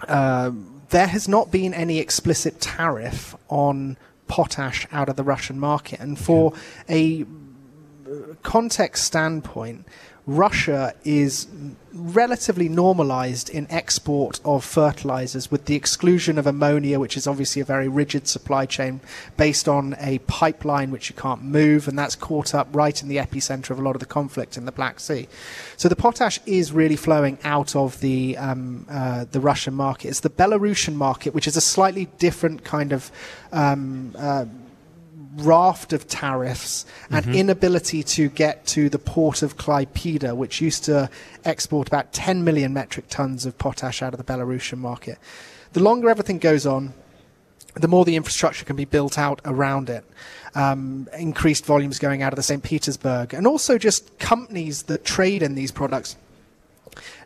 [0.07, 0.51] uh,
[0.91, 3.97] there has not been any explicit tariff on
[4.29, 6.01] potash out of the Russian market.
[6.01, 6.53] And for
[6.89, 9.87] a uh, context standpoint,
[10.27, 11.49] Russia is
[11.93, 17.65] relatively normalized in export of fertilizers with the exclusion of ammonia, which is obviously a
[17.65, 19.01] very rigid supply chain
[19.37, 23.17] based on a pipeline which you can't move, and that's caught up right in the
[23.17, 25.27] epicenter of a lot of the conflict in the Black Sea.
[25.77, 30.09] So the potash is really flowing out of the um, uh, the Russian market.
[30.09, 33.11] It's the Belarusian market, which is a slightly different kind of
[33.53, 34.47] um, uh,
[35.37, 37.35] raft of tariffs and Mhm.
[37.35, 41.09] inability to get to the port of Klaipeda, which used to
[41.45, 45.19] export about 10 million metric tons of potash out of the Belarusian market.
[45.73, 46.93] The longer everything goes on,
[47.75, 50.05] the more the infrastructure can be built out around it.
[50.55, 52.63] Um, increased volumes going out of the St.
[52.63, 56.17] Petersburg, and also just companies that trade in these products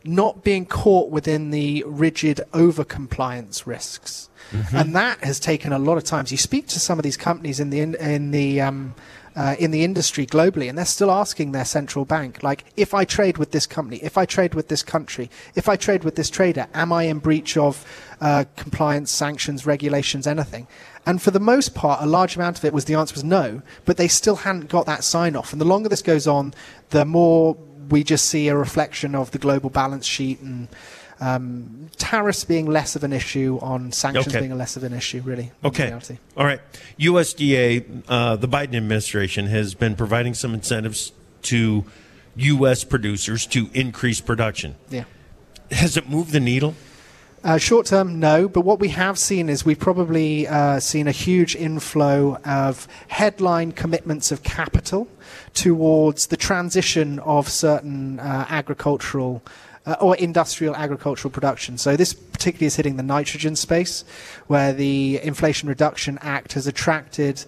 [0.05, 4.29] not being caught within the rigid over-compliance risks.
[4.73, 6.27] And that has taken a lot of time.
[6.27, 8.95] So you speak to some of these companies in the in, in the um,
[9.37, 13.05] uh, in the industry globally, and they're still asking their central bank, like, if I
[13.05, 16.31] trade with this company, if I trade with this country, if I trade with this
[16.31, 17.85] trader, am I in breach of
[18.21, 20.67] uh, compliance, sanctions, regulations, anything?
[21.05, 23.61] And for the most part, a large amount of it was the answer was no,
[23.85, 25.53] but they still hadn't got that sign off.
[25.53, 26.55] And the longer this goes on,
[26.91, 27.59] the more
[27.91, 30.69] we just see a reflection of the global balance sheet and
[31.21, 34.41] um, tariffs being less of an issue on sanctions Okay.
[34.47, 35.53] being less of an issue, really.
[35.65, 35.93] Okay.
[36.37, 36.61] All right.
[36.99, 41.85] USDA, uh, the Biden administration has been providing some incentives to
[42.37, 42.85] U.S.
[42.85, 44.77] producers to increase production.
[44.91, 45.05] Yeah.
[45.71, 46.75] Has it moved the needle?
[47.45, 48.49] Uh, short term, no.
[48.49, 53.71] But what we have seen is we've probably uh, seen a huge inflow of headline
[53.73, 55.07] commitments of capital
[55.55, 59.43] towards the transition of certain uh, agricultural
[59.87, 61.79] uh, or industrial agricultural production.
[61.79, 64.05] So this particularly is hitting the nitrogen space,
[64.47, 67.45] where the Inflation Reduction Act has attracted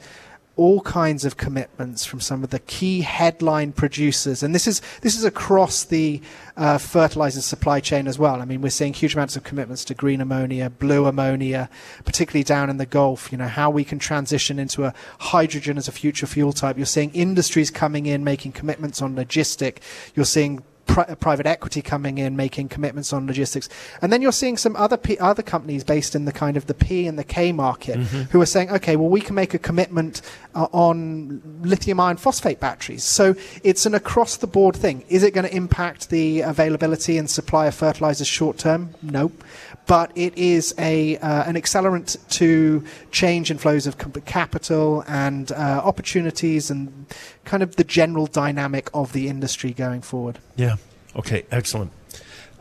[0.59, 5.17] all kinds of commitments from some of the key headline producers, and this is this
[5.17, 6.21] is across the
[6.57, 8.43] uh, fertilizer supply chain as well.
[8.43, 11.71] I mean, we're seeing huge amounts of commitments to green ammonia, blue ammonia,
[12.05, 13.31] particularly down in the Gulf.
[13.31, 16.77] You know how we can transition into a hydrogen as a future fuel type.
[16.77, 19.77] You're seeing industries coming in making commitments on logistic.
[20.17, 23.69] You're seeing pri- private equity coming in, making commitments on logistics,
[24.03, 26.75] and then you're seeing some other P- other companies based in the kind of the
[26.75, 28.31] P and the K market Mhm.
[28.31, 30.21] who are saying, okay, well, we can make a commitment
[30.55, 33.05] uh, on lithium iron phosphate batteries.
[33.05, 35.05] So it's an across the board thing.
[35.09, 38.91] Is it going to impact the availability and supply of fertilizers short term?
[39.03, 39.45] Nope.
[39.87, 43.97] But it is a uh, an accelerant to change in flows of
[44.27, 47.07] capital and uh, opportunities and
[47.49, 50.39] kind of the general dynamic of the industry going forward.
[50.57, 50.77] Yeah.
[51.17, 51.47] Okay.
[51.51, 51.91] Excellent.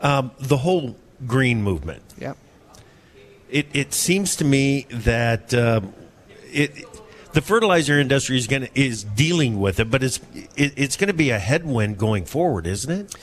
[0.00, 2.02] Um, the whole green movement.
[2.18, 2.34] Yeah.
[3.50, 5.92] It it seems to me that um,
[6.44, 6.72] it
[7.34, 10.20] the fertilizer industry is going is dealing with it, but it's
[10.56, 13.14] it, it's going to be a headwind going forward, isn't it?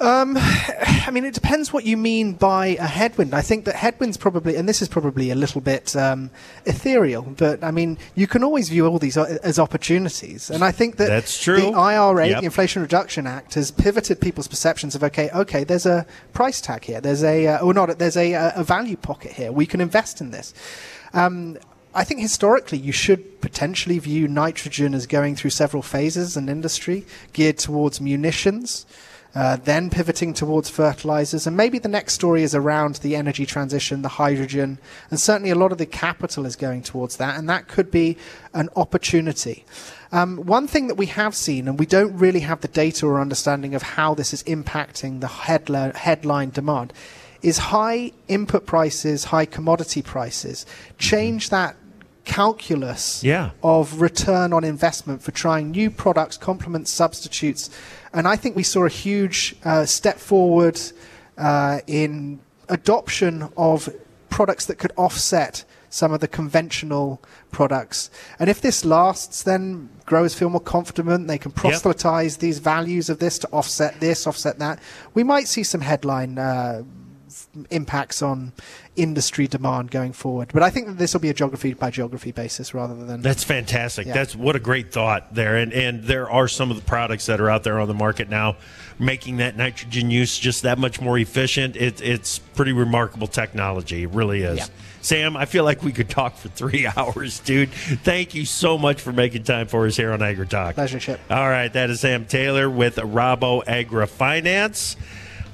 [0.00, 3.34] Um, I mean, it depends what you mean by a headwind.
[3.34, 6.30] I think that headwinds probably, and this is probably a little bit um,
[6.66, 10.50] ethereal, but I mean, you can always view all these as opportunities.
[10.50, 11.60] And I think that That's true.
[11.60, 12.40] the IRA, Yep.
[12.40, 16.84] the Inflation Reduction Act, has pivoted people's perceptions of okay, okay, there's a price tag
[16.84, 19.52] here, there's a, uh, or not, there's a, a value pocket here.
[19.52, 20.54] We can invest in this.
[21.12, 21.58] Um,
[21.92, 27.04] I think historically you should potentially view nitrogen as going through several phases in industry
[27.32, 28.86] geared towards munitions,
[29.34, 34.02] uh, then pivoting towards fertilizers, and maybe the next story is around the energy transition,
[34.02, 34.78] the hydrogen,
[35.10, 38.16] and certainly a lot of the capital is going towards that, and that could be
[38.54, 39.64] an opportunity.
[40.12, 43.20] Um, one thing that we have seen, and we don't really have the data or
[43.20, 46.92] understanding of how this is impacting the headline, headline demand,
[47.42, 50.66] is high input prices, high commodity prices.
[50.98, 51.76] Change that
[52.24, 53.50] calculus Yeah.
[53.62, 57.70] of return on investment for trying new products, complements, substitutes.
[58.12, 60.80] And I think we saw a huge uh, step forward
[61.38, 63.88] uh, in adoption of
[64.28, 68.10] products that could offset some of the conventional products.
[68.38, 71.26] And if this lasts, then growers feel more confident.
[71.26, 74.78] They can proselytize these values of this to offset this, offset that.
[75.14, 76.84] We might see some headline uh,
[77.70, 78.52] impacts on
[78.96, 80.50] industry demand going forward.
[80.52, 83.22] But I think that this will be a geography by geography basis rather than.
[83.22, 84.06] That's fantastic.
[84.06, 84.14] Yeah.
[84.14, 85.56] That's what a great thought there.
[85.56, 88.28] And and there are some of the products that are out there on the market
[88.28, 88.56] now
[89.00, 91.74] making that nitrogen use just that much more efficient.
[91.74, 94.02] It, it's pretty remarkable technology.
[94.02, 94.58] It really is.
[94.58, 94.66] Yeah.
[95.00, 97.70] Sam, I feel like we could talk for three hours, dude.
[97.70, 100.74] Thank you so much for making time for us here on Agri Talk.
[100.74, 101.18] Pleasure, Chip.
[101.30, 104.96] All right, that is Sam Taylor with Rabo Agri Finance.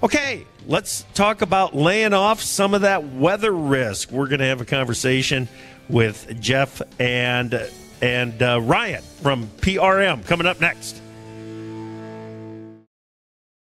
[0.03, 4.11] Okay, let's talk about laying off some of that weather risk.
[4.11, 5.49] We're going to have a conversation
[5.89, 7.69] with Jeff and
[8.03, 11.01] and uh, Ryan from PRM coming up next.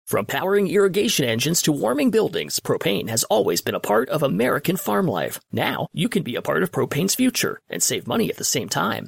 [0.07, 4.77] From powering irrigation engines to warming buildings, propane has always been a part of American
[4.77, 5.39] farm life.
[5.51, 8.69] Now, you can be a part of propane's future and save money at the same
[8.69, 9.07] time.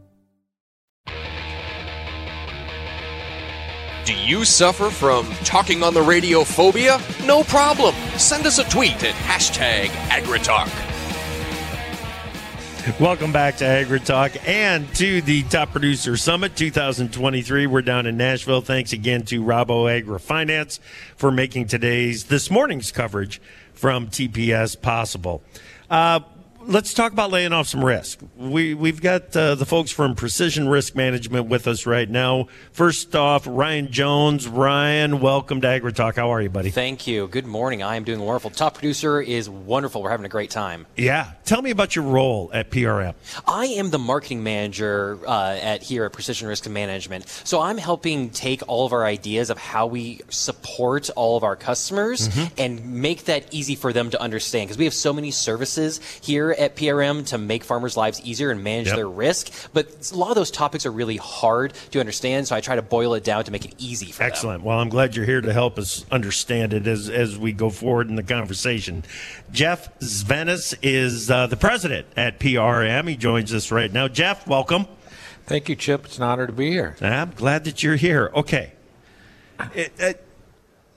[4.03, 6.99] Do you suffer from talking on the radio phobia?
[7.23, 7.93] No problem.
[8.17, 10.69] Send us a tweet at hashtag AgriTalk.
[12.99, 17.67] Welcome back to AgriTalk and to the Top Producer Summit 2023.
[17.67, 18.61] We're down in Nashville.
[18.61, 20.79] Thanks again to Rabo Agri Finance
[21.15, 23.39] for making today's this morning's coverage
[23.75, 25.43] from TPS possible.
[25.91, 26.21] Uh,
[26.67, 28.19] let's talk about laying off some risk.
[28.37, 32.47] We we've got uh, the folks from Precision Risk Management with us right now.
[32.71, 34.47] First off, Ryan Jones.
[34.47, 36.15] Ryan, welcome to Agri Talk.
[36.15, 36.69] How are you, buddy?
[36.69, 37.27] Thank you.
[37.27, 37.83] Good morning.
[37.83, 38.49] I am doing wonderful.
[38.51, 40.01] Top producer is wonderful.
[40.01, 40.85] We're having a great time.
[40.95, 41.31] Yeah.
[41.45, 43.13] Tell me about your role at PRM.
[43.47, 47.27] I am the marketing manager uh, at here at Precision Risk Management.
[47.43, 51.55] So I'm helping take all of our ideas of how we support all of our
[51.55, 52.53] customers Mm-hmm.
[52.57, 56.50] and make that easy for them to understand because we have so many services here
[56.57, 58.95] at PRM to make farmers' lives easier and manage Yep.
[58.95, 59.51] their risk.
[59.73, 62.47] But a lot of those topics are really hard to understand.
[62.47, 64.27] So I try to boil it down to make it easy for them.
[64.27, 64.63] Excellent.
[64.63, 68.09] Well, I'm glad you're here to help us understand it as, as we go forward
[68.09, 69.03] in the conversation.
[69.51, 73.07] Jeff Zvenis is uh, the president at PRM.
[73.07, 74.07] He joins us right now.
[74.07, 74.85] Jeff, welcome.
[75.45, 76.05] Thank you, Chip.
[76.05, 76.95] It's an honor to be here.
[77.01, 78.31] I'm glad that you're here.
[78.35, 78.73] Okay.
[79.75, 80.25] It- it-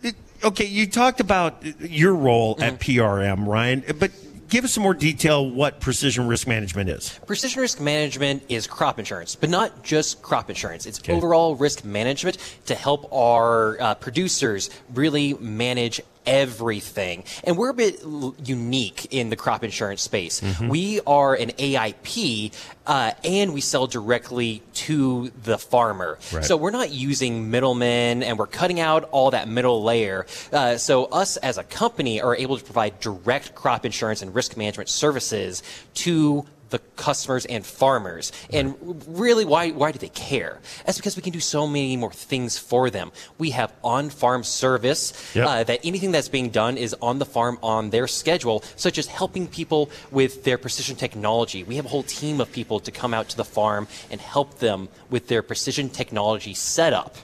[0.02, 4.10] it- okay, you talked about your role at PRM, Ryan, but
[4.48, 7.18] give us some more detail what precision risk management is.
[7.26, 10.86] Precision risk management is crop insurance, but not just crop insurance.
[10.86, 17.24] It's overall risk management to help our uh, producers really manage everything.
[17.44, 18.00] And we're a bit
[18.44, 20.40] unique in the crop insurance space.
[20.40, 20.68] Mhm.
[20.68, 22.52] We are an AIP
[22.86, 26.18] uh, and we sell directly to the farmer.
[26.32, 26.44] Right.
[26.44, 30.26] So we're not using middlemen and we're cutting out all that middle layer.
[30.52, 34.56] Uh, so us as a company are able to provide direct crop insurance and risk
[34.56, 35.62] management services
[35.94, 36.44] to
[36.74, 38.32] the customers and farmers.
[38.52, 38.74] And
[39.06, 40.58] really, why, why do they care?
[40.84, 43.12] That's because we can do so many more things for them.
[43.38, 45.46] We have on farm service, Yep.
[45.46, 49.06] uh, that anything that's being done is on the farm on their schedule, such as
[49.06, 51.62] helping people with their precision technology.
[51.62, 54.58] We have a whole team of people to come out to the farm and help
[54.58, 57.16] them with their precision technology setup.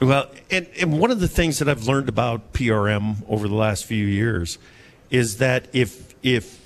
[0.00, 3.84] Well, and, and one of the things that I've learned about PRM over the last
[3.86, 4.58] few years
[5.10, 6.57] is that if if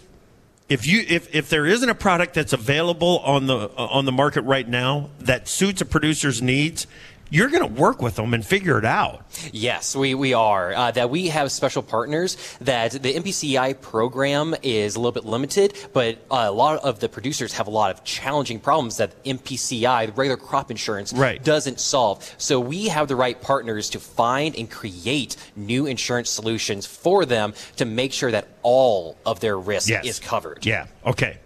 [0.73, 4.13] if you if, if there isn't a product that's available on the uh, on the
[4.13, 6.87] market right now that suits a producer's needs,
[7.33, 9.25] you're going to work with them and figure it out.
[9.53, 10.75] Yes, we, we are.
[10.75, 12.37] Uh, that we have special partners.
[12.61, 17.55] That the MPCI program is a little bit limited, but a lot of the producers
[17.55, 21.43] have a lot of challenging problems that MPCI, the regular crop insurance, Right.
[21.43, 22.23] doesn't solve.
[22.37, 27.55] So we have the right partners to find and create new insurance solutions for them
[27.77, 30.05] to make sure that all of their risk Yes.
[30.05, 30.67] is covered.
[30.67, 30.85] Yeah.
[31.07, 31.39] Okay.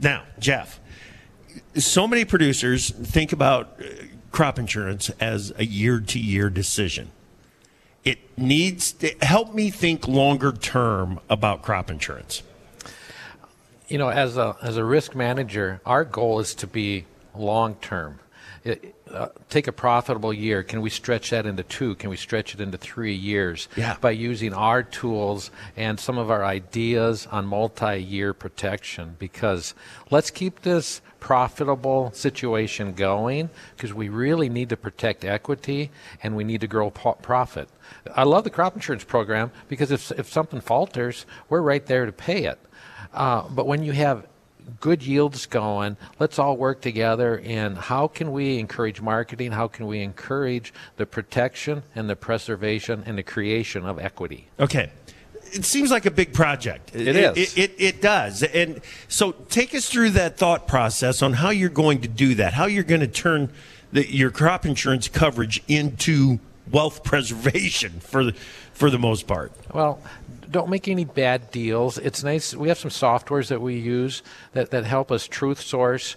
[0.00, 0.80] Now, Jeff,
[1.76, 3.84] so many producers think about uh,
[4.34, 7.12] crop insurance as a year to year decision.
[8.02, 12.42] It needs to help me think longer term about crop insurance.
[13.86, 18.18] You know, as a as a risk manager, our goal is to be long term.
[19.10, 20.62] Uh, take a profitable year.
[20.62, 21.94] Can we stretch that into two?
[21.94, 23.68] Can we stretch it into three years?
[23.76, 23.96] Yeah.
[24.00, 29.16] By using our tools and some of our ideas on multi-year protection.
[29.18, 29.74] Because
[30.10, 35.90] let's keep this profitable situation going because we really need to protect equity
[36.22, 37.66] and we need to grow po- profit.
[38.14, 42.12] I love the crop insurance program because if if something falters, we're right there to
[42.12, 42.58] pay it.
[43.14, 44.26] Uh, but when you have
[44.80, 49.52] good yields going, let's all work together in how can we encourage marketing?
[49.52, 54.48] How can we encourage the protection and the preservation and the creation of equity?
[54.60, 54.90] Okay.
[55.52, 56.94] It seems like a big project.
[56.94, 57.54] It it is.
[57.54, 58.42] It, it, it does.
[58.42, 62.54] And so take us through that thought process on how you're going to do that,
[62.54, 63.50] how you're going to turn
[63.92, 66.38] the, your crop insurance coverage into
[66.70, 68.32] wealth preservation for the,
[68.72, 69.52] for the most part.
[69.72, 70.00] Well,
[70.50, 71.98] don't make any bad deals.
[71.98, 72.54] It's nice.
[72.54, 74.22] We have some softwares that we use
[74.52, 76.16] that, that help us truth source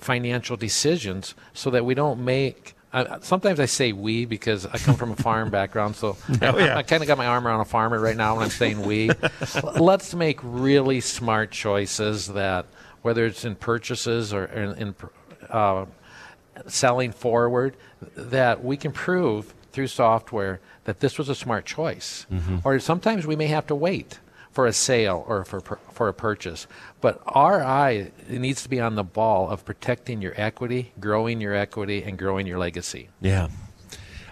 [0.00, 2.74] financial decisions so that we don't make.
[2.92, 6.76] Uh, sometimes I say we because I come from a farm background, so Oh, yeah.
[6.76, 9.10] I, kind of got my arm around a farmer right now when I'm saying we.
[9.62, 12.66] Let's make really smart choices that,
[13.02, 14.94] whether it's in purchases or in, in
[15.48, 15.86] uh,
[16.66, 17.76] selling forward,
[18.16, 22.26] that we can prove through software that this was a smart choice.
[22.30, 22.58] Mm-hmm.
[22.64, 24.18] Or sometimes we may have to wait
[24.52, 26.66] for a sale or for for a purchase.
[27.00, 31.54] But our eye needs to be on the ball of protecting your equity, growing your
[31.54, 33.08] equity, and growing your legacy.
[33.20, 33.48] Yeah.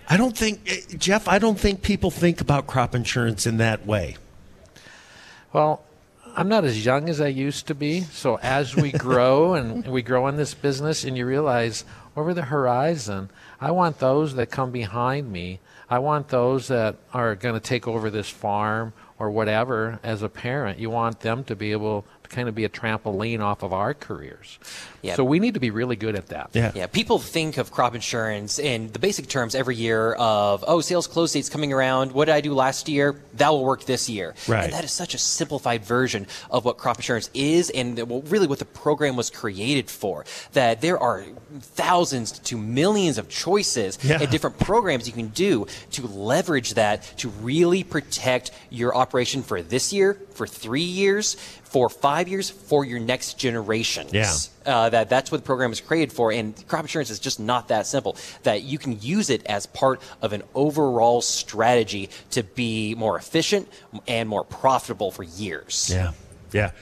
[0.09, 3.87] I don't think, eh, Jeff, I don't think people think about crop insurance in that
[3.87, 4.17] way.
[5.53, 5.85] Well,
[6.37, 8.03] I'm not as young as I used to be.
[8.03, 11.85] So as we grow and we grow in this business, and you realize
[12.17, 15.61] over the horizon, I want those that come behind me.
[15.89, 20.29] I want those that are going to take over this farm or whatever as a
[20.29, 20.81] parent.
[20.81, 24.59] You want them to be able kind of be a trampoline off of our careers.
[25.03, 25.17] Yeah.
[25.17, 26.51] So we need to be really good at that.
[26.53, 26.87] Yeah, Yeah.
[26.87, 31.33] people think of crop insurance in the basic terms every year of, oh, sales close
[31.33, 32.13] date's coming around.
[32.13, 33.21] What did I do last year?
[33.35, 34.35] That will work this year.
[34.47, 34.65] Right.
[34.65, 37.99] And that is such a simplified version of what crop insurance is and
[38.31, 40.25] really what the program was created for.
[40.53, 41.25] That there are
[41.61, 44.19] thousands to millions of choices Yeah.
[44.21, 49.63] and different programs you can do to leverage that to really protect your operation for
[49.63, 51.37] this year, for three years,
[51.71, 54.35] for five years, for your next generations Yeah.
[54.67, 56.33] uh, that that's what the program is created for.
[56.33, 58.17] And crop insurance is just not that simple.
[58.43, 63.69] That you can use it as part of an overall strategy to be more efficient
[64.09, 65.89] and more profitable for years.
[65.93, 66.13] Yeah.
[66.53, 66.73] Yeah.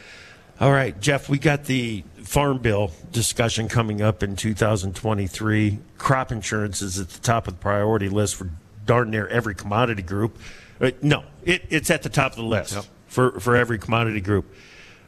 [0.60, 5.78] All right, Jeff, we got the Farm Bill discussion coming up in 2023.
[5.98, 8.50] Crop insurance is at the top of the priority list for
[8.86, 10.36] darn near every commodity group.
[10.80, 14.52] Uh, no, it, it's at the top of the list for, for every commodity group.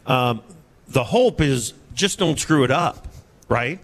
[0.06, 0.42] Um,
[0.88, 3.06] the hope is just don't screw it up,
[3.48, 3.78] right?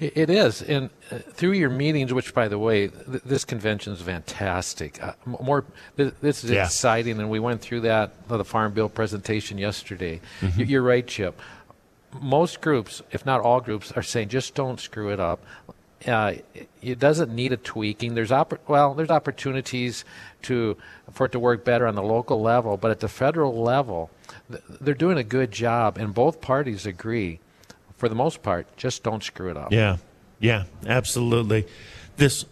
[0.00, 4.02] It is, and uh, through your meetings, which, by the way, th- this convention is
[4.02, 5.02] fantastic.
[5.02, 5.64] Uh, more,
[5.96, 6.64] th- this is Yeah.
[6.66, 10.20] exciting, and we went through that uh, the farm bill presentation yesterday.
[10.40, 10.68] Mhm.
[10.68, 11.40] You're right, Chip.
[12.20, 15.42] Most groups, if not all groups, are saying just don't screw it up.
[16.06, 18.14] Uh, it- it doesn't need a tweaking.
[18.14, 20.04] There's oppor- well, there's opportunities
[20.42, 20.76] to
[21.12, 24.08] for it to work better on the local level, but at the federal level,
[24.50, 27.40] th- they're doing a good job, and both parties agree.
[27.96, 29.72] For the most part, just don't screw it up.
[29.72, 29.96] Yeah,
[30.38, 31.66] yeah, absolutely.
[32.16, 32.44] This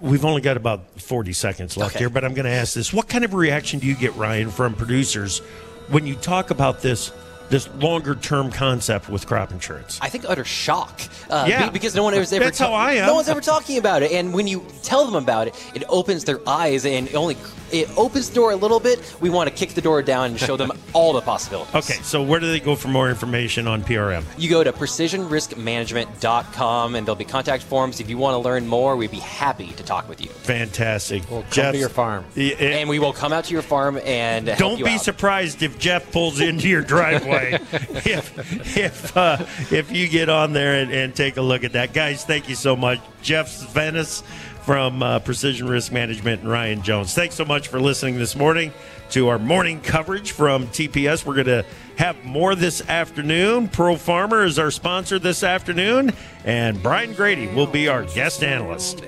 [0.00, 2.04] we've only got about forty seconds left Okay.
[2.04, 4.50] here, but I'm going to ask this: What kind of reaction do you get, Ryan,
[4.50, 5.40] from producers
[5.88, 7.10] when you talk about this
[7.52, 9.98] this longer term concept with crop insurance?
[10.02, 11.02] I think utter shock.
[11.30, 11.66] Uh, Yeah.
[11.66, 12.44] be- because no one was ever.
[12.46, 13.06] That's how I am.
[13.06, 16.24] No one's ever talking about it, and when you tell them about it, it opens
[16.24, 17.36] their eyes and only
[17.70, 18.98] it opens the door a little bit.
[19.20, 21.74] We want to kick the door down and show them all the possibilities.
[21.74, 24.24] Okay, so where do they go for more information on PRM?
[24.36, 27.98] You go to precisionriskmanagement.com and there'll be contact forms.
[28.00, 30.28] If you want to learn more, we'd be happy to talk with you.
[30.28, 31.22] Fantastic.
[31.30, 32.26] We'll come to your farm.
[32.36, 35.00] and we will come out to your farm and Don't you be out.
[35.00, 37.41] surprised if Jeff pulls into your driveway
[38.06, 39.38] if if uh,
[39.70, 42.24] if you get on there and, and take a look at that, guys.
[42.24, 44.22] Thank you so much, Jeff Venice
[44.62, 47.14] from uh, Precision Risk Management and Ryan Jones.
[47.14, 48.72] Thanks so much for listening this morning
[49.10, 51.26] to our morning coverage from TPS.
[51.26, 51.66] We're going to
[51.96, 53.68] have more this afternoon.
[53.68, 56.12] Pro Farmer is our sponsor this afternoon,
[56.44, 59.02] and Brian Grete will be our guest analyst.